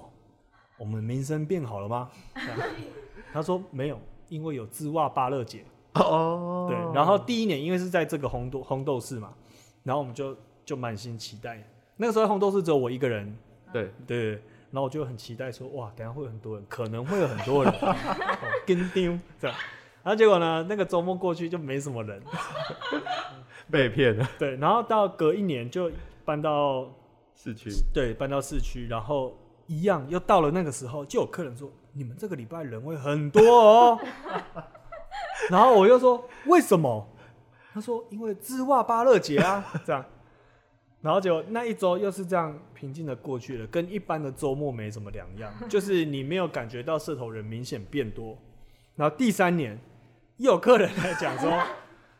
[0.77, 2.59] 我们名声变好了吗？”这 样
[3.33, 5.63] 他说：“没有，因为有织袜芭乐节。”
[5.95, 9.33] 哦，对，然后第一年因为是在这个红豆红豆市嘛，
[9.83, 11.67] 然后我们就就满心期待。
[11.95, 13.35] 那个时候红豆市只有我一个人，
[13.73, 14.31] 对，对，
[14.69, 17.95] 然后我就很期待说，哇，等下会有很多人，可能会有很多人， 哦
[18.67, 19.57] 跟丢这样。
[20.03, 22.21] 然后结果呢，那个周末过去就没什么人，
[23.71, 25.91] 被骗了，对，然后到隔一年就
[26.23, 26.87] 搬到
[27.35, 27.71] 市区。
[27.91, 29.35] 对搬到市区，然后
[29.67, 33.99] 一样又到了那个时候，就有客人说你们这个礼拜人会很多哦，
[35.49, 37.07] 然后我又说为什么？
[37.73, 40.03] 他说因为织袜巴乐节啊， 这样。
[40.99, 48.35] 然后就那一周又是这样平静的过去了，跟一般的周末没什么两样， 就是你没有感觉到社头人明显变多。
[48.95, 49.79] 然后第三年
[50.37, 51.51] 又有客人来讲说，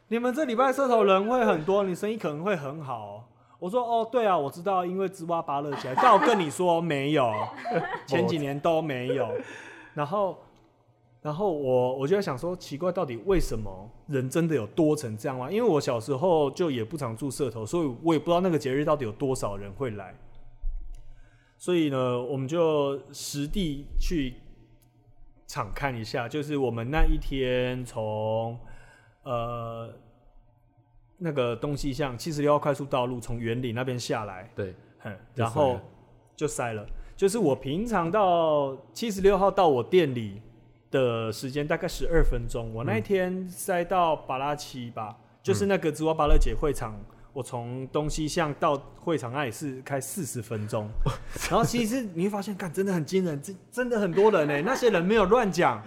[0.09, 3.23] 你们这礼拜社头人会很多，你生意可能会很好哦、
[3.59, 7.31] 我说哦，对啊，我知道，因为织袜芭乐起来，但我跟你说没有，
[8.05, 9.27] 前几年都没有。
[9.93, 10.37] 然后，
[11.21, 15.49] 然后我我就在想说，奇怪，到底为什么人真的有多成这样吗？
[15.49, 20.13] 因为我小时候就也不常住社头，所以我也不知道那个节日到底有多少人会来。
[21.57, 24.35] 所以呢，我们就实地去
[25.47, 28.55] 场看一下，就是我们那一天从
[29.23, 29.91] 呃
[31.17, 35.79] 那个东西向七十六号快速道路从园里那边下来，对，哼，然后
[36.35, 36.85] 就塞了。
[37.15, 40.41] 就是我平常到七十六号到我店里
[40.91, 46.95] 的时间大概十二分钟，我那一天塞到巴拉奇吧，就是那个芝华巴勒姐会场。
[47.33, 50.89] 我从东西向到会场那里是开四十分钟，
[51.51, 55.79] 然后其实你会发现，干真的很惊人，真真的很多人呢、那些人没有乱讲。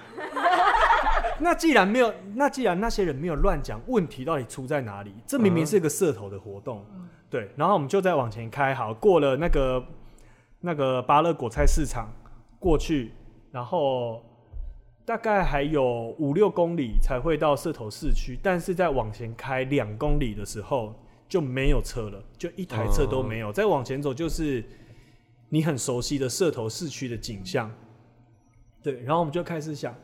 [1.40, 5.14] 那既然没有，那既然那些人没有乱讲，问题到底出在哪里？
[5.26, 6.84] 这明明是一个社头的活动，
[7.28, 7.50] 对。
[7.56, 9.84] 然后我们就再往前开，好，过了那个
[10.60, 12.12] 那个巴勒果菜市场
[12.58, 13.12] 过去，
[13.50, 14.22] 然后
[15.04, 20.94] 大概还有五六公里才会到社头市区，但是在往前开两公里的时候
[21.28, 23.52] 就没有车了，就一台车都没有。
[23.52, 24.64] 再往前走就是
[25.48, 27.70] 你很熟悉的社头市区的景象，
[28.82, 29.00] 对。
[29.02, 29.94] 然后我们就开始想。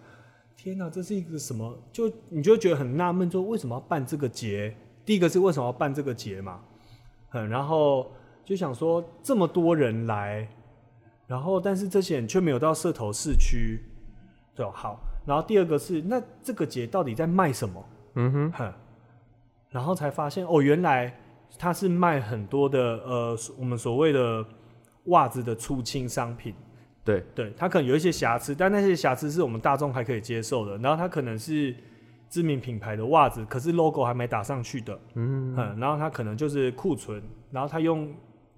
[0.57, 1.79] 天哪，这是一个什么？
[1.93, 4.75] 就你就觉得很纳闷，说为什么要办这个节？
[5.05, 6.61] 第一个是为什么要办这个节嘛，
[7.33, 8.11] 嗯，然后
[8.45, 10.49] 就想说这么多人来，
[11.29, 13.81] 然后但是这些人却没有到社头市区，
[14.55, 14.99] 对哦，好。
[15.25, 17.85] 然后第二个是那这个节到底在卖什么？
[18.15, 18.73] 嗯哼，哼，
[19.71, 21.15] 然后才发现哦，原来
[21.59, 24.45] 他是卖很多的呃，我们所谓的
[25.07, 26.55] 袜子的出清商品。
[27.07, 30.77] 对，对，它可能有一些瑕疵，但那些瑕疵是我们大众还可以接受的。
[30.79, 31.73] 然后它可能是
[32.29, 38.13] 知名品牌的袜子，可是 logo 还没打上去的，嗯，嗯，然后它可能就是库存，然后它用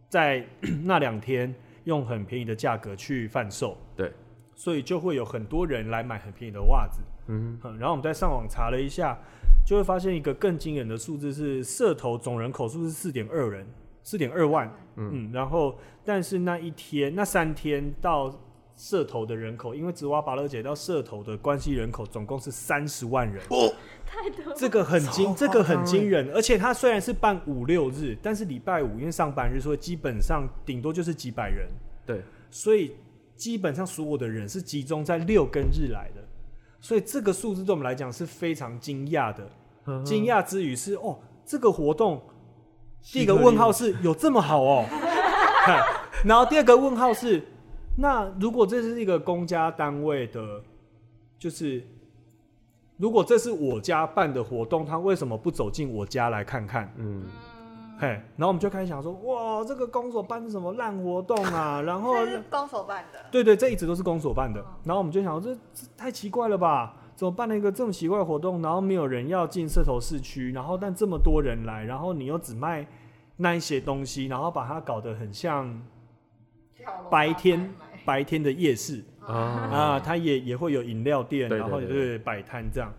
[0.09, 0.43] 在
[0.83, 4.11] 那两天用很便宜的价格去贩售，对，
[4.55, 7.01] 所以就会有很多人来买很便宜的袜子。
[7.27, 9.19] 嗯，嗯，然后我们在上网查了一下，
[9.67, 13.67] 就会发现一个更惊人的数字是社头总人口数是四点二人，
[14.03, 14.73] 四点二万。
[14.97, 18.37] 嗯然后但是那一天那三天到
[18.77, 23.73] 社头的人口，因为紫蛙拔乐节到社头的关系人口总共是三十万人，哦
[24.07, 24.55] 太多了。
[24.57, 26.31] 这个很惊，这个很惊人。
[26.33, 31.69] 而且它虽然是办五六日，但是礼拜五因为上班日，所以基本上顶多就是几百人。
[32.07, 32.95] 对，所以
[33.37, 36.23] 基本上所有的人是集中在六跟日来的，
[36.81, 39.49] 所以这个数字对我们来讲是非常惊讶的。
[39.87, 42.23] 嗯惊讶之余是哦，这个活动
[43.13, 44.85] 第一个问号是有这么好哦，
[45.65, 45.83] 看
[46.25, 47.43] 然后第二个问号是，
[47.97, 50.61] 那如果这是一个公家单位的，
[51.39, 51.83] 就是
[52.97, 56.93] 如果这是我家办的活动，他为什么不走进我家来看看？
[56.97, 57.25] 嗯，
[57.99, 61.81] 嘿，然后我们就开始想说，哇，这个公所办什么烂活动啊？
[61.87, 64.61] 然后是公所办的，对对，这一直都是公所办的。
[64.85, 66.95] 然后我们就想说，这这太奇怪了吧？
[67.19, 72.87] 怎么办了一个这么奇怪的活动，然后没有人要进社头市区，然后但这么多人来，然后你又只卖
[73.39, 75.83] 那一些东西，然后把它搞得很像
[77.11, 79.05] 白天白天的夜市。
[79.27, 82.19] 啊，啊，它也也会有饮料店，然后也对。
[82.19, 82.95] 摆摊这样。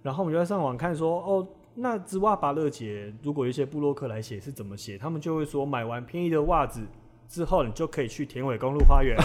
[0.00, 6.86] 然后我们就在上网看说，哦，那织袜拔乐节，如果有一些部落客来写是怎么写，他们就会说买完便宜的袜子
[7.26, 9.18] 之后，你就可以去田尾公路花园，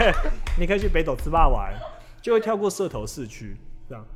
[0.58, 1.74] 你可以去北斗织袜玩，
[2.22, 3.54] 就会跳过社头市区
[3.92, 4.06] 这样。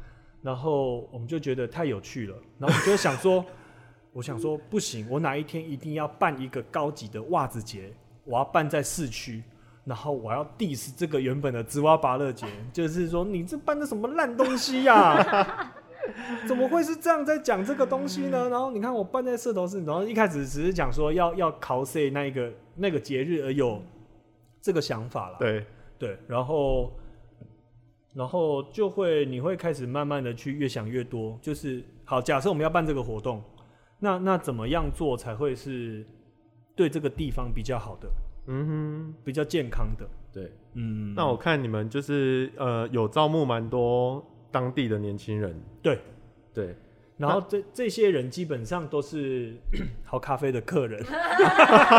[0.40, 3.44] 然后我们就觉得太有趣了，然后我们就想说，
[4.14, 7.92] 我想说不行，我哪一天一定要办一个高级的袜子节，
[8.24, 9.42] 我要办在市区。
[9.84, 15.72] 然后我要 diss 这个原本的织袜拔乐节，就是说你这办的什么烂东西呀、
[16.48, 18.48] 怎么会是这样在讲这个东西呢？
[18.48, 23.80] 然后你看我办在社头市，然后一开始只是讲说要要 cos 那一个那个节日而有
[24.60, 25.36] 这个想法了。
[25.38, 25.64] 对，
[26.00, 26.92] 对，然后
[28.16, 33.42] 然后就会你会开始慢慢的去越想越多，就是好，假设我们要办这个活动，
[33.98, 36.02] 那那怎么样做才会是
[36.74, 38.08] 对这个地方比较好的、
[38.46, 40.06] 嗯哼比较健康的？
[40.06, 40.52] 哼，对。
[40.78, 45.98] 嗯，那我看你们就是呃有招募蛮多当地的年轻人，对
[46.54, 46.74] 对，
[47.18, 49.56] 然后这这些人基本上都是
[50.04, 51.02] 好咖啡的客人，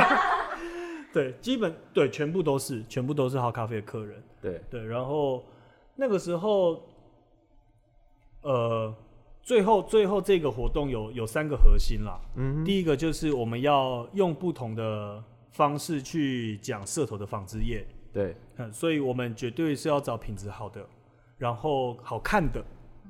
[1.14, 4.86] 对，基本对，全部都是，全部都是好咖啡的客人，对，对。
[4.86, 5.44] 然后
[5.98, 6.80] 那个时候，
[8.42, 8.96] 呃，
[9.42, 12.20] 最后最后这个活动有有三个核心啦。
[12.36, 20.86] 嗯，第一个就是我们要用不同的方式去讲社头的纺织业，对，嗯，所以我们绝对是要找品质好的，
[21.40, 22.64] 然后好看的，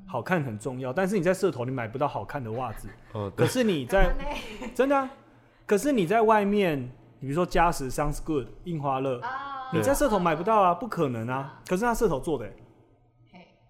[0.07, 0.93] 好看很重要。
[0.93, 4.15] 但是你在社头你买不到好看的袜子，哦，可是你在
[4.73, 5.11] 真的啊、
[5.65, 6.81] 可是你在外面，
[7.19, 11.61] 你比如说嘉实、Sounds Good、印花乐，啊你在社头买不到啊，不可能啊。
[11.67, 12.49] 可是他社头做的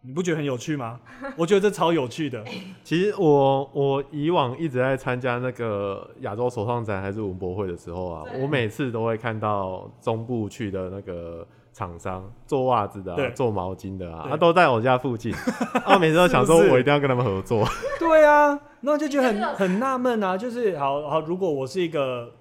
[0.08, 0.98] 你不觉得很有趣吗？
[1.36, 2.42] 我觉得这超有趣的。
[2.82, 15.34] 其实我我以往一直在参加那个亚洲首创展还是文博会的时候啊，我每次都会看到中部去的那个厂商做袜子的、啊、做毛巾的啊，对他都在我家附近，
[15.84, 17.68] 啊，我每次都想说我一定要跟他们合作。
[18.00, 22.32] 对啊，那我就觉得很很纳闷啊，就是好好，如果我是一个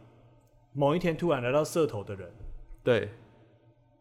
[0.73, 2.29] 某一天突然来到社头的人，
[2.85, 3.11] 对，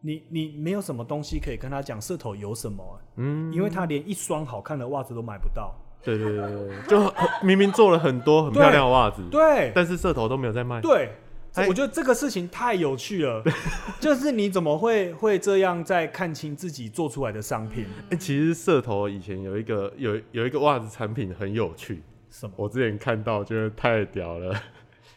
[0.06, 5.74] 你你没有什么东西可以跟他讲社头有什么啊、嗯，因为他连一双好看的袜子都买不到。
[6.02, 9.72] 对对对 就明明做了很多很漂亮的袜子， 对。
[9.74, 10.80] 但是社头都没有在卖。
[10.80, 11.10] 对，
[11.54, 11.66] 哎。
[11.66, 13.42] 我觉得这个事情太有趣了，
[13.98, 17.86] 就是你怎么会会这样在看清自己做出来的商品？
[18.10, 22.52] 哎、其实社头以前有一个有有一个袜子产品很有趣，什么？
[22.56, 24.54] 我之前看到觉得太屌了，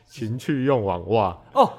[0.08, 1.72] 情趣用网袜，哦，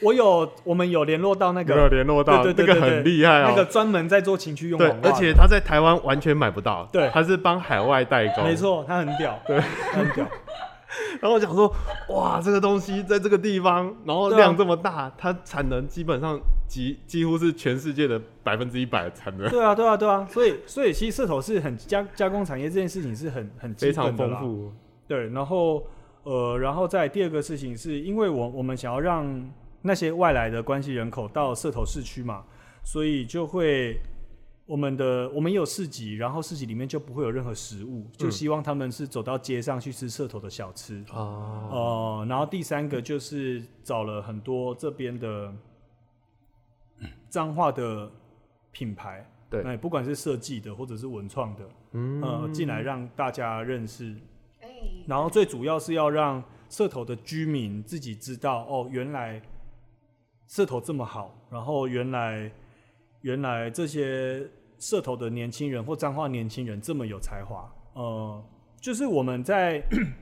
[0.00, 2.32] 我有，我们有联络到那个没有个联络到？
[2.34, 8.54] 那个对对那个很厉害哦、那个专门在做情趣用对网，而且他在台湾完全买不到，对他是帮海外代工，没。
[8.54, 9.58] 错，他很屌，对，
[9.92, 10.26] 他很屌。
[11.20, 11.72] 然后我想说，
[12.08, 24.16] 哇，这个东西在这个地方，然后量这么大，它产能基本上几几乎是全世界的百分之一百的产能，对啊，对啊，对啊，所以所以其实射头是很加加工产业这件事情是很很非常。
[24.16, 24.72] 丰富。
[25.06, 25.86] 对，然后
[26.22, 29.24] 呃，然后再第二个事情是因为我我们想要让
[29.82, 32.44] 那些外来的关系人口到社头市区嘛，
[32.82, 34.00] 所以就会
[34.66, 41.04] 我们的我们也有市集，然后市集里面就不会有任何食物，就嗯希望他们是走到街上去吃社头的小吃。
[41.10, 45.54] 哦，呃，然后第三个就是找了很多这边的
[47.28, 48.10] 脏话的
[48.72, 49.62] 品牌，对。
[49.62, 52.20] 哎，不管是设计的或者是文创的，嗯。
[52.20, 54.14] 呃，进来让大家认识。
[54.60, 54.68] 哎。
[55.06, 59.40] 然后最主要是要让社头的居民自己知道，哦，原来
[60.48, 62.50] 社头这么好，然后原来
[63.20, 64.44] 原来这些
[64.78, 68.42] 社头的年轻人或彰化年轻人这么有才华，呃，
[68.80, 69.80] 就是我们在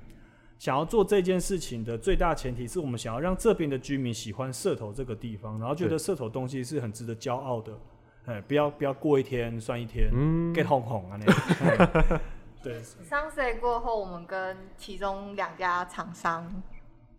[0.58, 5.98] 想要做这件事情的最大前提是我们想要让这边的居民喜欢社头这个地方，然后觉得对。
[5.98, 7.72] 社头东西是很值得骄傲的，
[8.24, 10.52] 哎，不要不要过一天算一天，嗯。
[10.54, 11.26] get 红红啊那
[11.76, 12.20] 样，
[12.64, 16.50] 对，Sunset 过后，我们跟其中两家厂商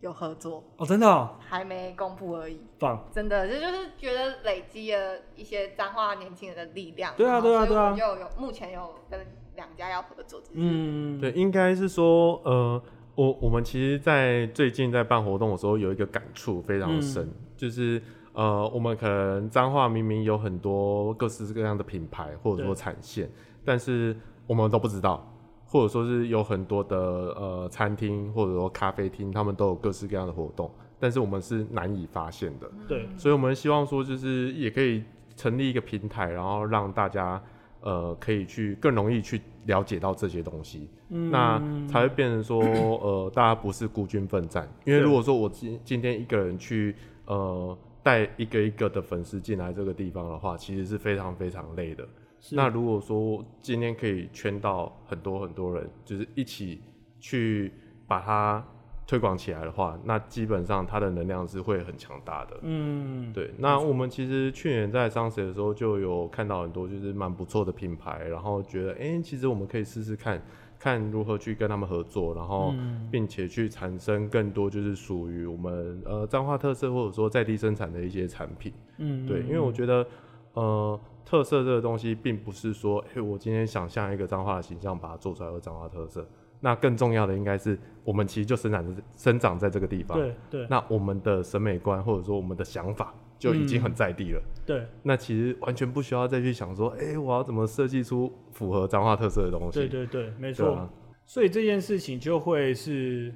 [0.02, 2.62] 有合作，哦，真的、哦，还没公布而已。
[2.78, 3.04] 棒。
[3.12, 7.14] 真的，这就是觉得累积了一些彰化年轻人的力量。
[7.18, 9.20] 对啊对啊对啊我们就有目前有跟
[9.56, 10.40] 两家要合作。
[10.54, 12.82] 嗯，对，应该是说，呃，
[13.16, 18.00] 我我们其实，在最近在办活动的时候，有一个感触非常深，嗯就是
[18.34, 23.28] 呃，我们可能彰化明明有很多各式各样的品牌或者说对产线，
[23.66, 25.28] 但是我们都不知道，
[25.70, 32.72] 或者说是有很多的呃餐厅或者说咖啡厅，他们都有各式各样的活动，但是我们是难以发现的。
[32.88, 35.04] 对，所以我们希望说，就是也可以
[35.36, 37.42] 成立一个平台，然后让大家
[37.82, 42.62] 呃可以去更容易去了解到这些东西，嗯那才会变成说
[43.04, 44.68] 呃大家不是孤军奋战。
[44.86, 52.08] 因为如果说我今今天一个人去呃带一个一个的粉丝进来这个地方的话，其实是非常非常累的。
[52.40, 56.82] 是那如果说今天可以圈到很多很多人，就是一起
[57.20, 57.72] 去
[58.08, 58.64] 把它
[59.06, 62.58] 推广起来的话，那基本上它的能量是会很强大的。
[62.62, 70.42] 嗯，对，那我们其实去年在上水的时候就有看到很多就是蛮不错的品牌，然后觉得哎、诶其实我们可以试试看，
[70.78, 78.74] 看如何去跟他们合作，然后嗯并且去产生更多就是属于我们呃彰化特色或者说在地生产的一些产品。
[78.98, 80.06] 嗯，对，因为我觉得
[80.54, 86.26] 呃特色这个东西并不是说，哎、我今天想象一个脏话的形象把它做出来有脏话特色，
[86.62, 90.18] 那更重要的应该是我们其实就生长在生长在这个地方。
[90.18, 94.42] 对对那我们的审美观或者说我们的想法就已经很在地了。
[94.66, 99.80] 对那其实完全不需要再去想说，哎、我要怎么设计出符合脏话特色的东西。
[99.80, 100.76] 对对对，没错。
[100.76, 100.90] 啊，
[101.26, 103.36] 所以这件事情就会是，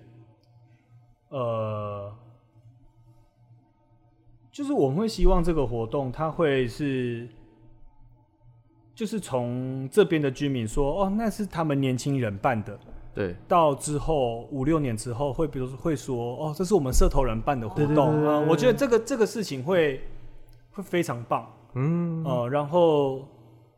[1.27, 2.09] 呃，
[4.49, 7.27] 就是我们会希望这个活动它会是，
[9.01, 12.79] 就是从这边的居民说，哦，那是他们年轻人办的，
[13.15, 13.35] 对。
[13.47, 20.01] 到之后五六年之后，会比如说会说，哦，这是我们社头人办的活动啊、对对对我觉得这个这个事情会
[20.69, 22.23] 会非常棒，嗯。
[22.23, 23.27] 呃，然后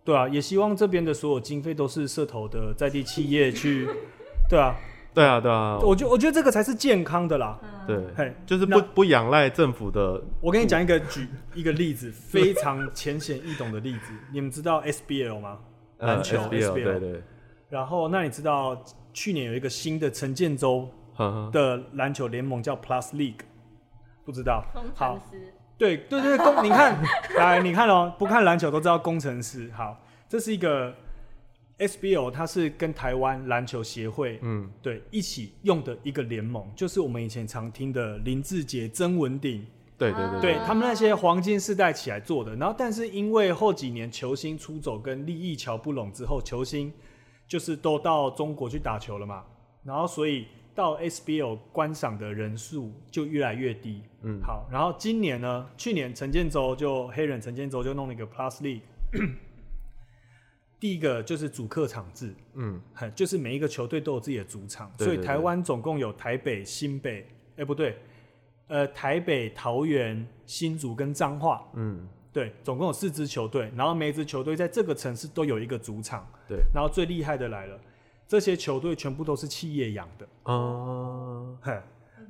[0.03, 3.87] 对啊，也希望这边的所有经费都是社头的在地企业去，
[4.49, 4.75] 对啊，
[5.13, 7.59] 对啊对啊，我觉我觉得这个才是健康的啦。
[7.85, 14.13] 对，嘿，就是那不不仰赖政府的，我跟你讲一个举一个例子，非常浅显易懂的例子。
[14.31, 15.59] 你们知道 SBL 吗？
[15.97, 17.23] 呃篮球 SBL 对对，
[17.69, 18.83] 然后，那你知道
[19.13, 23.39] 去年有一个新的陈建州呵呵的篮球联盟叫 Plus League，
[24.25, 24.63] 不知道？
[24.73, 26.97] 工好程，师，对对对，工， 你看，
[27.37, 29.71] 来你看哦，不看篮球都知道工程师。
[29.75, 29.97] 好，
[30.27, 30.93] 这是一个
[31.87, 34.69] SBL，它是跟台湾篮球协会嗯。
[34.81, 39.65] 对一起用的一个联盟，就是我们以前常听的林志杰、曾文鼎，
[39.97, 40.55] 对对对对。
[40.65, 46.91] 他们那些黄金世代起来做的，然后但是因为后几年球星出走跟利益瞧不拢之后，球星
[47.47, 49.43] 就是都到中国去打球了嘛，
[49.83, 54.01] 然后所以到 SBL 观赏的人数就越来越低。
[54.23, 54.39] 嗯。
[54.41, 58.81] 好，然后今年呢，去年陈建州就黑人陈建州就弄了一个 Plus League，
[60.83, 62.77] 第一个就是主客场制，嗯。
[62.93, 67.25] 很就是每一个球队都有自己的主场，所以台湾总共有台北、新北，
[67.55, 67.97] 哎、不对，
[68.67, 72.05] 呃，台北、桃园、新竹跟彰化，嗯。
[72.33, 76.57] 对，总共有四支球队，然后每一支球队在这个城市都有一个主场，对。
[76.73, 77.79] 然后最厉害的来了，
[78.27, 81.81] 这些球队全部都是企业养的，啊嘿，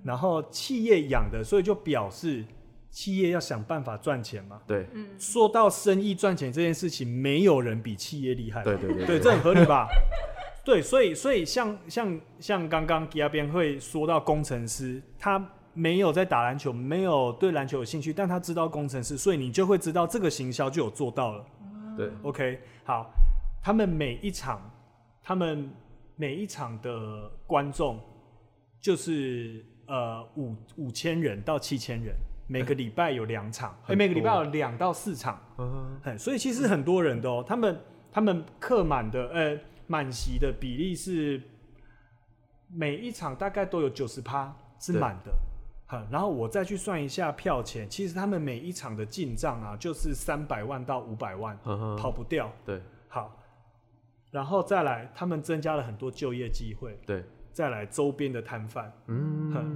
[0.03, 2.45] 然后企业养的，所以就表示
[2.93, 4.61] 企业要想办法赚钱嘛。
[4.67, 8.63] 对嗯，说到生意赚钱这件事情，没有人比企业厉害。
[8.63, 9.87] 对对对对，这很合理吧？
[10.63, 21.45] 对，所以所以像像像刚刚吉亚边会说到工程师，他没有在打篮球，没有对篮球有兴趣，但他知道工程师，所以你就会知道这个行销就有做到了。
[21.97, 23.11] 对 OK，好，
[23.61, 24.61] 他们每一场，
[25.21, 25.67] 他们
[26.15, 27.99] 每一场的观众
[28.79, 32.15] 就是呃五五千人到七千人，
[32.47, 35.39] 每个礼拜有两场，每个礼拜有两到四场。
[36.17, 37.79] 所以其实很多人的哦，他们
[38.11, 41.41] 他们客满的呃满席的比例是
[42.69, 45.31] 每一场大概都有九十趴是对满的。
[45.85, 52.51] 好，然后我再去算一下票钱，其实他们每一场的进账啊，就是三百万到五百万，嗯跑不掉。
[52.65, 52.81] 对。
[53.07, 53.37] 好，
[54.31, 57.23] 然后再来，他们增加了很多就业机会，对。
[57.51, 58.91] 再来周边的摊贩，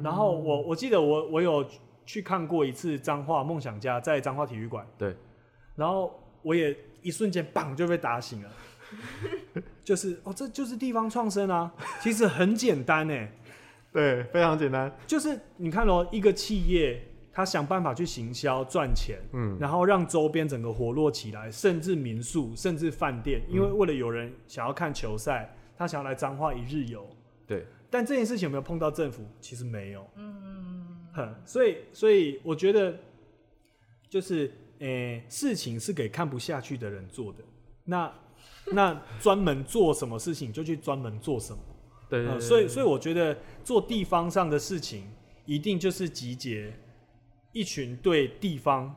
[0.04, 1.64] 然后我我记得我我有
[2.08, 5.16] 去看过一次彰化梦想家在彰化体育馆，对，
[5.76, 8.50] 然后我也一瞬间棒就被打醒了，
[9.84, 13.32] 就是哦，这就是地方创生啊，其实很简单哎，
[13.92, 14.90] 对非常简单。
[15.06, 17.04] 就是你看哦，一个企业
[17.34, 19.58] 他想办法去行销赚钱，嗯。
[19.60, 27.06] 然后让周边整个活络起来，甚至民宿，甚至饭店，因为为了有人想要看球赛，他想要来彰化一日游，
[27.46, 27.66] 对。
[27.90, 29.24] 但这件事情有没有碰到政府？
[29.40, 30.06] 其实没有。
[30.16, 30.77] 嗯，哼，
[31.46, 32.98] 所以所以我觉得
[34.10, 37.40] 就是，诶、事情是给看不下去的人做的。
[37.86, 38.14] 那
[38.74, 41.60] 那专门做什么事情就去专门做什么。
[42.10, 45.04] 对，所以所以我觉得做地方上的事情，
[45.46, 46.74] 一定就是集结
[47.52, 48.96] 一群对地方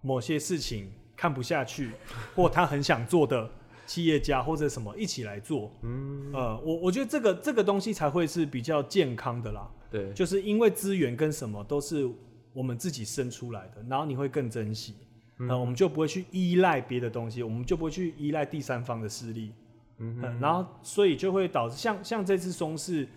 [0.00, 1.90] 某些事情看不下去，
[2.34, 3.48] 或他很想做的
[3.86, 5.70] 企业家或者什么一起来做。
[5.82, 10.12] 嗯呃，我我觉得这个这个东西才会是比较健康的啦，对。
[10.12, 12.08] 就是因为资源跟什么都是
[12.52, 14.94] 我们自己生出来的，然后你会更珍惜，
[15.38, 15.48] 嗯。
[15.48, 19.52] 呃，我们就不会去依赖别的东西，我们就不会去依赖第三方的势力，
[19.98, 23.08] 嗯嗯，然后所以就会导致像像这次松市，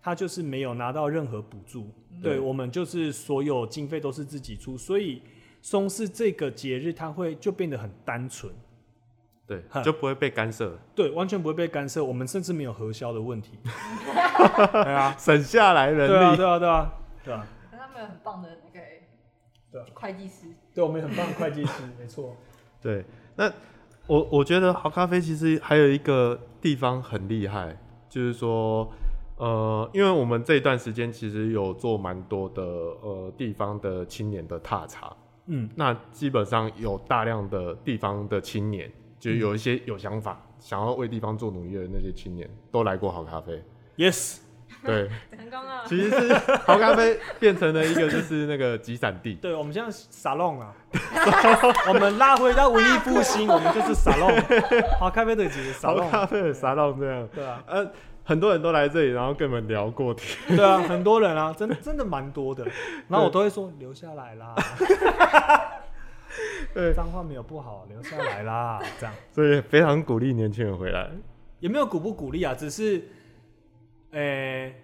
[0.00, 1.88] 它就是没有拿到任何补助，
[2.22, 2.32] 对。
[2.34, 5.22] 对我们就是所有经费都是自己出，所以
[5.60, 8.52] 松市这个节日它会就变得很单纯，
[9.60, 13.58] 对就不会被干涉，对，完全不会被干涉，我们甚至没有核销的问题，
[14.72, 16.92] 对啊，省下来人对啊，力，对啊，对啊，
[17.24, 18.86] 对啊，可是他们有很棒的那个
[19.70, 19.84] 对啊。
[19.94, 22.36] 会计师，对，我们很棒的会计师， 没错，
[22.80, 23.04] 对，
[23.36, 23.50] 那
[24.06, 27.76] 我我觉得好咖啡其实还有一个地方很厉害，
[28.08, 28.90] 就是说，
[29.36, 38.90] 呃，因为我们这一段时间其实有做蛮多的呃地方的青年的踏查，嗯，那基本上有大量的地方的青年，
[39.22, 43.62] 就有一些有想法、想要为地方做努力的那些青年，都来过好咖啡。
[43.96, 44.38] Yes，
[44.84, 45.08] 对，
[45.38, 45.84] 成功了。
[45.86, 46.34] 其实是
[46.66, 49.34] 好咖啡变成了一个就是那个集散地。
[49.40, 50.74] 对，我们现在沙龙啊，
[51.88, 54.28] 我们拉回到文艺复兴，我们就是沙龙，
[54.98, 57.88] 好咖啡的几个沙好，咖啡的沙浪这样，对啊，呃，
[58.24, 60.56] 很多人都来这里，然后跟我们聊过天。
[60.56, 62.64] 对啊，很多人啊，真的真的蛮多的，
[63.06, 64.56] 然后我都会说留下来啦，
[66.74, 71.10] 对，脏话没有不好，留下来啦， 这样所以非常鼓励年轻人回来。
[71.60, 73.02] 也没有鼓不鼓励啊，只是
[74.10, 74.74] 诶、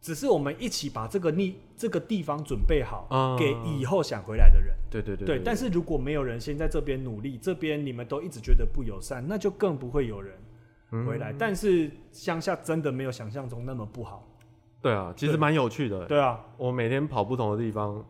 [0.00, 4.74] 只是我们一起把这个地这个地方准备好，嗯给以后想回来的人。
[4.90, 10.34] 对对对对，但是如果没有人先在这边努力，这边你们都一直觉得不友善，那就更不会有人
[11.06, 11.32] 回来。
[11.32, 14.26] 嗯但是乡下真的没有想象中那么不好。
[14.80, 16.06] 对啊，其实对蛮有趣的。
[16.06, 18.04] 对啊，我每天跑不同的地方，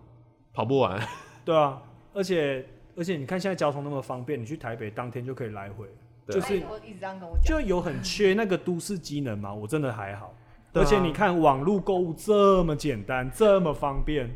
[0.52, 1.00] 跑不完。
[1.44, 1.82] 对啊，
[2.12, 2.64] 而且
[2.96, 5.86] 而且你看现在交通那么方便，你去台北当天就可以来回，
[6.28, 9.52] 就是哎我一直这样跟我讲，就有很缺那个都市机能嘛。
[9.52, 10.34] 我真的还好，啊
[10.74, 14.28] 而且你看网络购物这么简单，这么方便，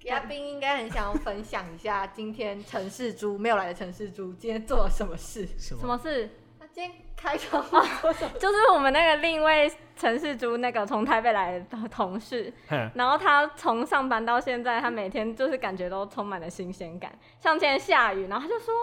[0.00, 5.46] 嘉宾应该很想要分享一下今天城市猪没有来的城市猪今天做了什么事。
[5.56, 6.30] 什什么事？
[6.74, 8.30] 他今天开窗户做什么？
[8.38, 12.52] 就是我们那个另一位陈世珠那个从台北来的同事，
[12.94, 17.12] 然后他从上班到现在，他每天就是感觉都充满了新鲜感。
[17.40, 18.74] 像今天下雨，然后他就说：“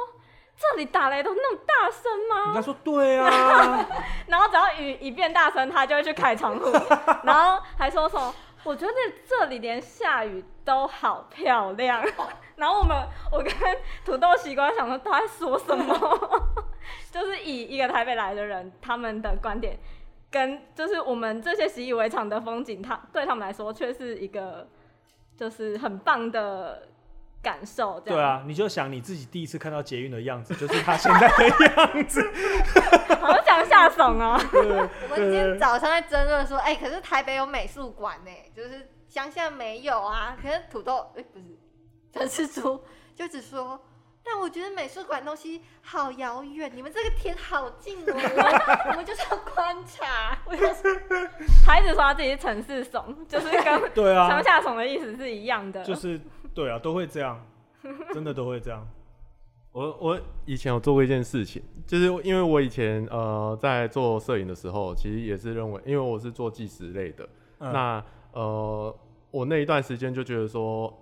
[0.57, 3.85] 这里打雷都那么大声吗他说对啊，？”
[4.27, 6.71] 然后只要雨一变大声，他就会去开窗户，
[7.23, 8.33] 然后还说什么
[8.63, 8.93] ：“我觉得
[9.27, 12.03] 这里连下雨都好漂亮。
[12.55, 12.95] ”然后我们
[13.31, 13.51] 我跟
[14.05, 15.95] 土豆西瓜想说他在说什么，
[17.11, 19.77] 就是以一个台北来的人他们的观点。
[20.29, 24.65] 跟就是我们这些习以为常的风景，他对他们来说却是一个
[25.35, 26.87] 就是很棒的
[27.41, 27.99] 感受。
[28.01, 32.21] 这样对，啊，你就想你自己第一次看到捷运的样子，就是他现在的样子。
[33.19, 34.39] 好想下怂哦。
[35.09, 40.37] 我们今天早上在争论说，哎、可是台北有美术馆呢，就是乡下没有啊。
[40.41, 41.45] 可是土豆，哎、不是
[42.13, 42.83] 陈世珠
[43.15, 43.79] 就只说，
[44.23, 48.13] 但我觉得美术馆东西好遥远，你们这个天好近哦，
[48.89, 50.37] 我们就是要观察。
[50.45, 50.99] 我就是，
[51.65, 55.83] 他一直说他自己是城市怂，就是跟对啊乡，下怂的意思是一样的。
[55.83, 56.19] 就是
[56.53, 57.39] 对啊，都会这样，
[58.13, 58.87] 真的都会这样。
[59.71, 67.29] 我我以前有做过一件事情，就是因为我以前呃在做摄影的时候，其实也是认为，因为我是做纪实类的，
[67.59, 68.93] 嗯那呃
[69.31, 70.93] 我那一段时间就觉得说，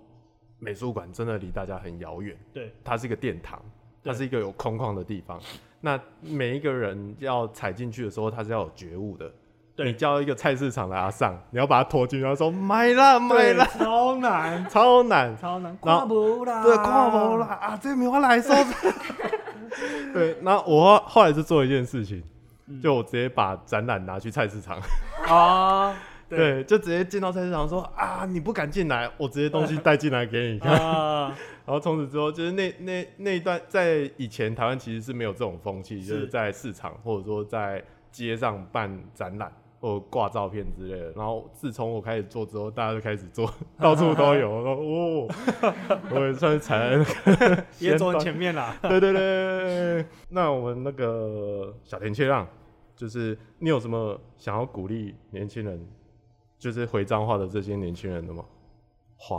[0.60, 3.60] 美术馆真的离大家很遥远，对它是一个殿堂，
[4.04, 5.40] 它对是一个有空旷的地方。
[5.80, 9.32] 那每一个人要踩进去的时候，他是要有觉悟的。
[9.82, 9.92] 对。
[9.92, 15.36] 你叫一个菜市场的阿上，你要把他拖进去，他说买啦买啦，超难， 超难。
[15.38, 18.52] 超难，跨不啦，对，跨不啦啊，这没有来收。
[20.12, 22.22] 对，那我后来是做一件事情，
[22.66, 22.80] 嗯。
[22.80, 24.78] 就我直接把展览拿去菜市场，
[25.26, 25.94] 啊，
[26.28, 26.38] 对。
[26.38, 30.58] 对，就直接进到菜市场说啊，你不敢进来，我直接东西带进来给你。
[30.58, 30.72] 看。
[30.74, 36.26] 啊，然后从此之后，就是那那那一段，在以前台湾其实是没有这种风气，就是是。
[36.26, 39.50] 在市场或者说在街上办展览
[39.80, 41.10] 或者挂照片之类的。
[41.12, 44.64] 然后自从我开始做之后，大家就开始做，到处都有。
[44.64, 45.28] 然后哦，
[46.10, 48.76] 我也算是踩在那个 也走很前面啦。
[48.82, 52.46] 对对对对，那我们那个小田切让，
[52.94, 55.84] 就是你有什么想要鼓励年轻人，
[56.58, 58.44] 就是回彰化的这些年轻人的吗？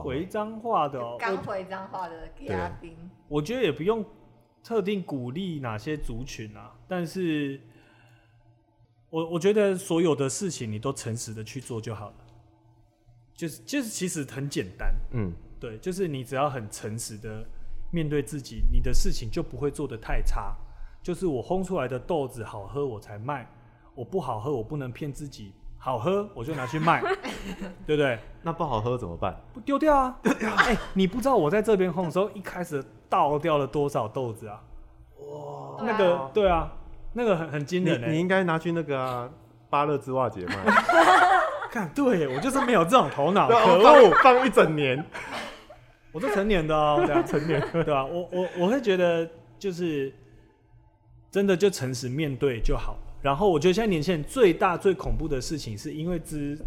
[0.03, 2.95] 回彰化的哦，刚回彰化的嘉宾，
[3.27, 4.05] 我觉得也不用
[4.63, 7.59] 特定鼓励哪些族群啊，但是
[9.11, 12.15] 我我觉得所有的事情你都诚实的去做就好了，
[13.35, 17.45] 就是就是其实很简单，嗯，对，就是你只要很诚实的
[17.91, 20.55] 面对自己，你的事情就不会做得太差。
[21.03, 23.45] 就是我烘出来的豆子好喝我才卖，
[23.95, 27.01] 我不好喝我不能骗自己，好喝我就拿去卖，
[27.85, 28.17] 对不对？
[28.43, 29.35] 那不好喝怎么办？
[29.51, 30.19] 不丢掉啊！
[30.23, 30.53] 丢掉！
[30.55, 34.63] 哎、你不知道我在这边烘的时候，一开始倒掉了多少豆子啊？
[35.17, 36.71] 对啊那个对啊，
[37.13, 39.29] 那个很很惊你人哎、你应该拿去那个啊，
[39.69, 40.55] 芭乐织袜节卖，
[41.71, 44.11] 看，对我就是没有这种头脑， 可放恶！
[44.23, 45.03] 放一整年。
[46.13, 49.25] 我都成年的哦，对啊，成年对吧、我我我会觉得
[49.57, 50.13] 就是
[51.31, 52.97] 真的就诚实面对就好。
[53.21, 56.57] 然后我觉得现在年轻人最大最恐怖的事情，是因为资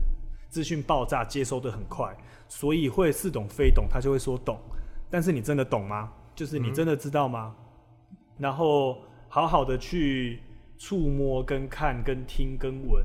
[0.48, 2.16] 资讯爆炸，接收的很快，
[2.48, 4.58] 所以会似懂非懂，他就会说懂。
[5.10, 6.10] 但是你真的懂吗？
[6.34, 7.54] 就是你真的知道吗？
[8.38, 8.98] 然后
[9.34, 10.38] 好好的去
[10.78, 13.04] 触摸、跟看、跟听、跟闻，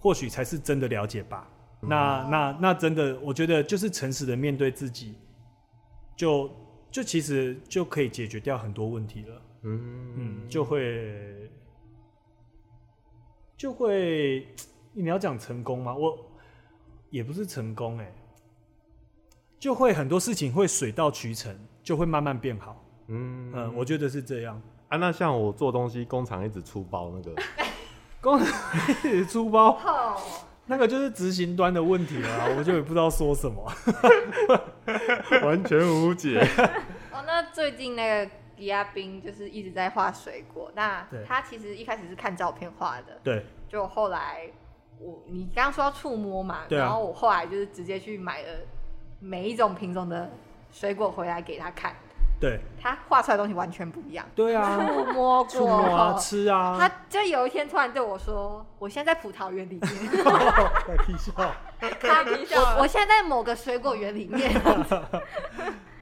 [0.00, 1.48] 或许才是真的了解吧。
[1.80, 5.14] 那那那真的，我觉得就是诚实的面对自己，
[6.16, 6.50] 就
[6.90, 9.42] 就其实就可以解决掉很多问题了。
[9.62, 11.48] 嗯嗯，就会
[13.56, 14.48] 就会，
[14.92, 15.94] 你要讲成功吗？
[15.94, 16.18] 我
[17.10, 18.12] 也不是成功哎、
[19.60, 22.84] 就会很多事情会水到渠成，就会慢慢变好。
[23.06, 24.60] 嗯嗯，我觉得是这样。
[24.90, 27.42] 啊，那像我做东西，工厂一直出包那个，
[28.20, 28.46] 工厂
[29.04, 30.20] 一直出包哦，
[30.66, 33.72] 那个就是执行端的问题了啊、我就也不知道说什么。
[35.42, 36.40] 完全无解。
[37.12, 44.50] 哦，那最近那个迪亚斌就是一直在画水果，那对他其实一开始是看照片画的，对，就后来
[44.98, 48.48] 我你刚刚说要触摸嘛，对啊然后我后来就是直接去买了
[49.20, 50.30] 每一种品种的
[50.72, 51.94] 水果回来给他看，
[52.40, 54.24] 对他画出来的东西完全不一样。
[54.34, 59.90] 对啊，触摸触过摸啊，吃啊，他就有一天突然对我说：“我现在在葡萄园里面，
[60.88, 61.32] 在皮笑。
[62.00, 64.50] 他皮笑我我现在在某个水果园里面。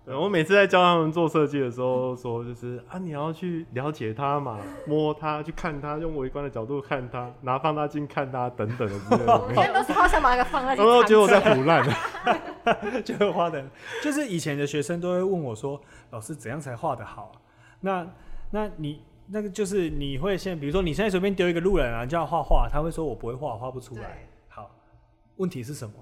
[0.09, 9.55] 对我每次在教他们做设计的时候，说就是啊，你要去了解它嘛， 摸它，去看它，用微观的角度看它，拿放大镜看它，等等的之类我的。
[9.55, 11.87] 现在都是好想把那个放在然后结果在胡乱，
[13.05, 13.63] 就会画的，
[14.03, 15.79] 就是以前的学生都会问我说
[16.09, 17.37] ：“老师怎样才画的好啊？”
[17.81, 18.07] 那
[18.51, 24.27] 那你那个就是你会现在，比如说你现在随便丢一个路人啊，你叫他画画，他会说我不会画，画不出来。
[24.49, 24.71] 好，
[25.37, 25.93] 问题是什么？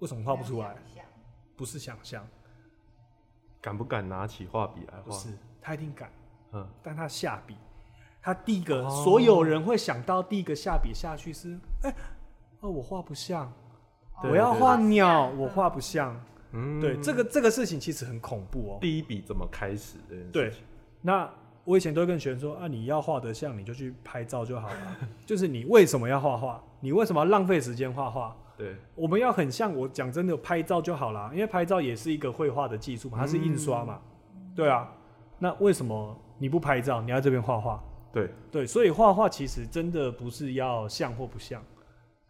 [0.00, 0.74] 为什么画不出来？
[1.56, 2.26] 不是想象，
[3.64, 5.04] 敢不敢拿起画笔来画？
[5.04, 6.10] 不是他一定敢，
[6.52, 7.56] 嗯，但他下笔，
[8.20, 11.94] 他第一个、哦所有人会想到第一个下笔下去是，哎、
[12.60, 13.50] 哦我画不像，
[14.20, 16.14] 对我要画鸟，我画不像。
[16.52, 18.78] 嗯对，这个这个事情其实很恐怖哦。
[18.82, 19.96] 第一笔怎么开始
[20.30, 20.52] 对？
[21.00, 21.26] 那
[21.64, 24.76] 我以前都会跟学生说啊，你要画得像，你就去拍照就好了。
[25.24, 26.62] 就是你为什么要画画？
[26.80, 28.36] 你为什么要浪费时间画画？
[28.56, 34.00] 对，我们要很像我讲真的，拍照就好啦，因为拍照也是一个绘画的技术嘛，它是印刷嘛。
[34.54, 34.92] 对啊，
[35.38, 37.82] 那为什么你不拍照，你要这边画画？
[38.12, 41.60] 对，对，所以画画其实真的不是要像或不像。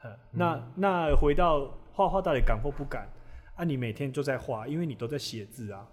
[0.03, 3.09] 呃那那回到画画到底敢或不敢
[3.57, 3.64] 啊？
[3.64, 5.87] 你每天就在画，因为你都在写字啊。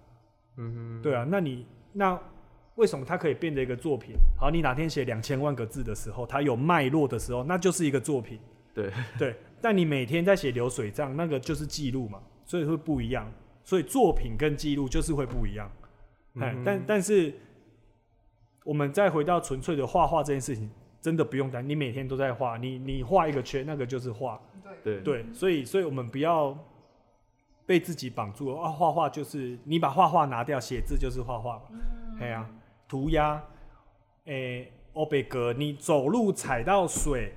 [0.56, 2.18] 嗯哼对啊，那你那
[2.76, 4.16] 为什么它可以变成一个作品？
[4.38, 8.38] 好，你哪天写两千万个字的时候，它有脉络的时候，那就是一个作品。
[8.74, 13.32] 对，对，但你每天在写流水账，那个就是记录嘛，所以会不一样。
[13.64, 15.70] 所以作品跟记录就是会不一样。
[16.40, 17.32] 哎、嗯但但是
[18.64, 20.68] 我们再回到纯粹的画画这件事情，
[21.00, 24.40] 真的不用担，你每天都在画，你你画一个圈，那个就是画。
[24.82, 26.58] 对，对，所以所以我们不要
[27.64, 28.68] 被自己绑住了啊！
[28.68, 31.62] 画画就是你把画画拿掉，写字就是画画嘛。
[32.18, 32.48] 哎呀、
[32.88, 33.40] 涂鸦，
[34.24, 37.32] 诶、欧贝格，你走路踩到水，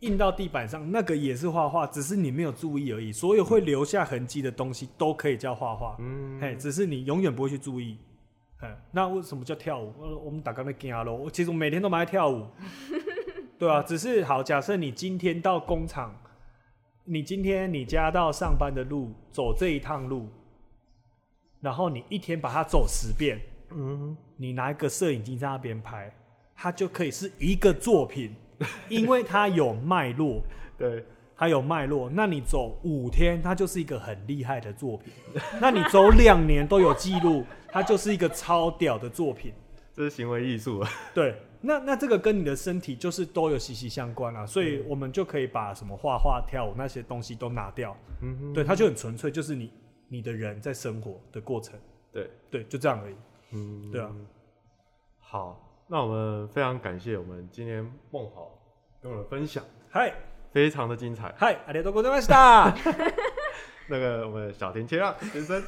[0.00, 3.12] 印到地板上，那个也是画画，只是你没有注意而已。
[3.12, 7.96] 所有会留下痕迹的东西都可以叫画画，嗯，嘿，只是你永远不会去注意。
[8.62, 9.92] 嗯，那为什么叫跳舞？
[10.00, 12.46] 呃我们打刚才惊咯，我其实我每天都蛮爱跳舞，
[13.58, 16.14] 对啊，只是好，假设你今天到工厂，
[17.04, 20.28] 你今天你家到上班的路走这一趟路，
[21.60, 23.38] 然后你一天把它走十遍，
[23.70, 26.10] 嗯，你拿一个摄影机在那边拍，
[26.54, 28.34] 它就可以是一个作品，
[28.88, 30.42] 因为它有脉络，
[30.76, 31.04] 对，
[31.36, 32.10] 它有脉络。
[32.10, 35.12] 那你走五天，它就是一个很厉害的作品；
[35.60, 39.52] 那你走两年都有记录， 它就是一个超屌的作品。
[39.92, 40.88] 这是行为艺术啊。
[41.12, 47.96] 对，那那这个跟你的身体就是都有息息相关啊，所以我们就可以把什么画画、跳舞那些东西都拿掉。
[48.22, 49.72] 嗯哼，对，它就很纯粹，就是你
[50.08, 51.78] 你的人在生活的过程。
[52.12, 53.14] 对，对，就这样而已。
[53.52, 54.10] 嗯，对啊。
[55.18, 58.51] 好，那我们非常感谢我们今天梦好
[59.01, 60.13] 跟我们分享，嗨
[60.51, 61.33] 非常的精彩。
[61.37, 62.73] 嗨，ありがとうございました。
[63.87, 65.61] 那个我们小田切让先生，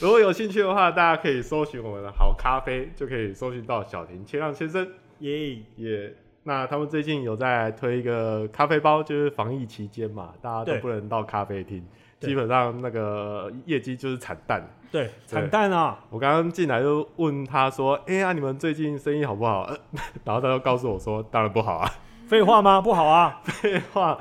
[0.00, 4.88] 如果有兴趣的话，大家可以搜寻我们的好咖啡，就可以搜寻到小田切让先生。
[5.18, 11.86] 耶，也，那他们最近有在推一个咖啡包，就是防疫期间嘛，大家都对不能到咖啡厅，对
[12.19, 14.65] 基本上那个业绩就是惨淡。
[14.91, 15.99] 对，惨淡啊。
[16.09, 19.77] 我刚刚进来就问他说：“哎、呀、你们最近生意好不好？”呃
[20.23, 21.89] 然后他就告诉我说：“当然不好啊。
[22.27, 22.79] 废话吗？
[22.81, 24.17] 不好啊。”废话。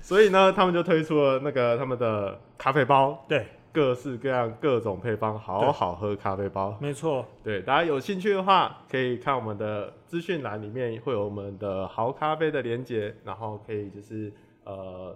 [0.00, 6.74] 所以呢，他们就推出了那个他们的咖啡包，对，各式各样、各种配方，好好喝咖啡包。
[6.80, 7.26] 没错。
[7.44, 14.32] 对，大家有兴趣的话，可以看我们的资讯栏里面会有我们的好咖啡的连接，然后可以就是
[14.64, 15.14] 呃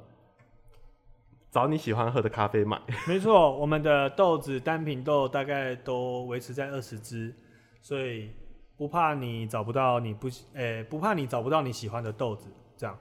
[1.54, 2.82] 找你喜欢喝的咖啡买。
[3.06, 7.32] 没错，我们的豆子单品豆大概都维持在二十支，
[7.80, 8.28] 所以
[8.76, 12.98] 不怕你找不到你不喜，诶、不怕你找不到你喜欢的豆子，这样，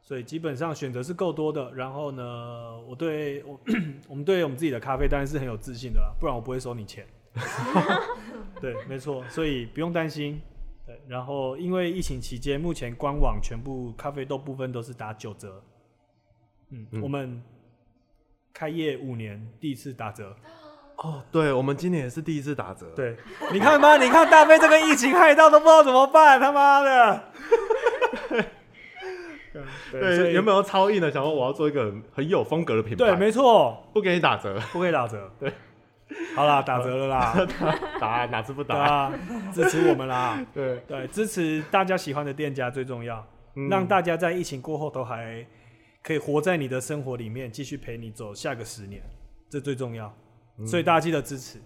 [0.00, 1.72] 所以基本上选择是够多的。
[1.74, 3.60] 然后呢，我对我
[4.10, 7.06] 我们对我们自己的咖啡当然是很有自信的啦，不然我不会收你钱。
[8.60, 10.40] 对，没错，所以不用担心。
[10.84, 15.62] 对，然后因为疫情期间，目前官网全部咖啡豆部分都是打九折。
[16.70, 17.40] 嗯，嗯我们
[18.52, 20.34] 开业五年第一次打折。
[20.96, 23.16] 哦，对，我们今年也是第一次打折。，对，
[23.52, 27.24] 你看吧， 你看大飞这个疫情害到都不知道怎么办，他妈的。
[29.90, 35.30] 对，所对，以原本要超硬的，想说我要做一个很很有风格的品牌，对，没错，不给你打折，不可以打折。
[35.38, 35.52] 对，
[36.36, 37.46] 好啦，打折了啦，
[38.00, 38.78] 打啊哪次不打？
[38.78, 39.12] 啊，
[39.52, 40.40] 支持我们啦。
[40.54, 43.26] 对，对，支持大家喜欢的店家最重要。
[43.54, 45.46] 嗯让大家在疫情过后都还
[46.02, 49.02] 可以活在你的生活里面继续陪你走下个十年
[49.48, 50.12] 这最重要。
[50.66, 51.58] 所以大家记得支持。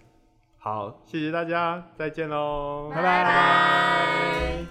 [0.57, 4.65] 好谢谢大家再见喽拜拜。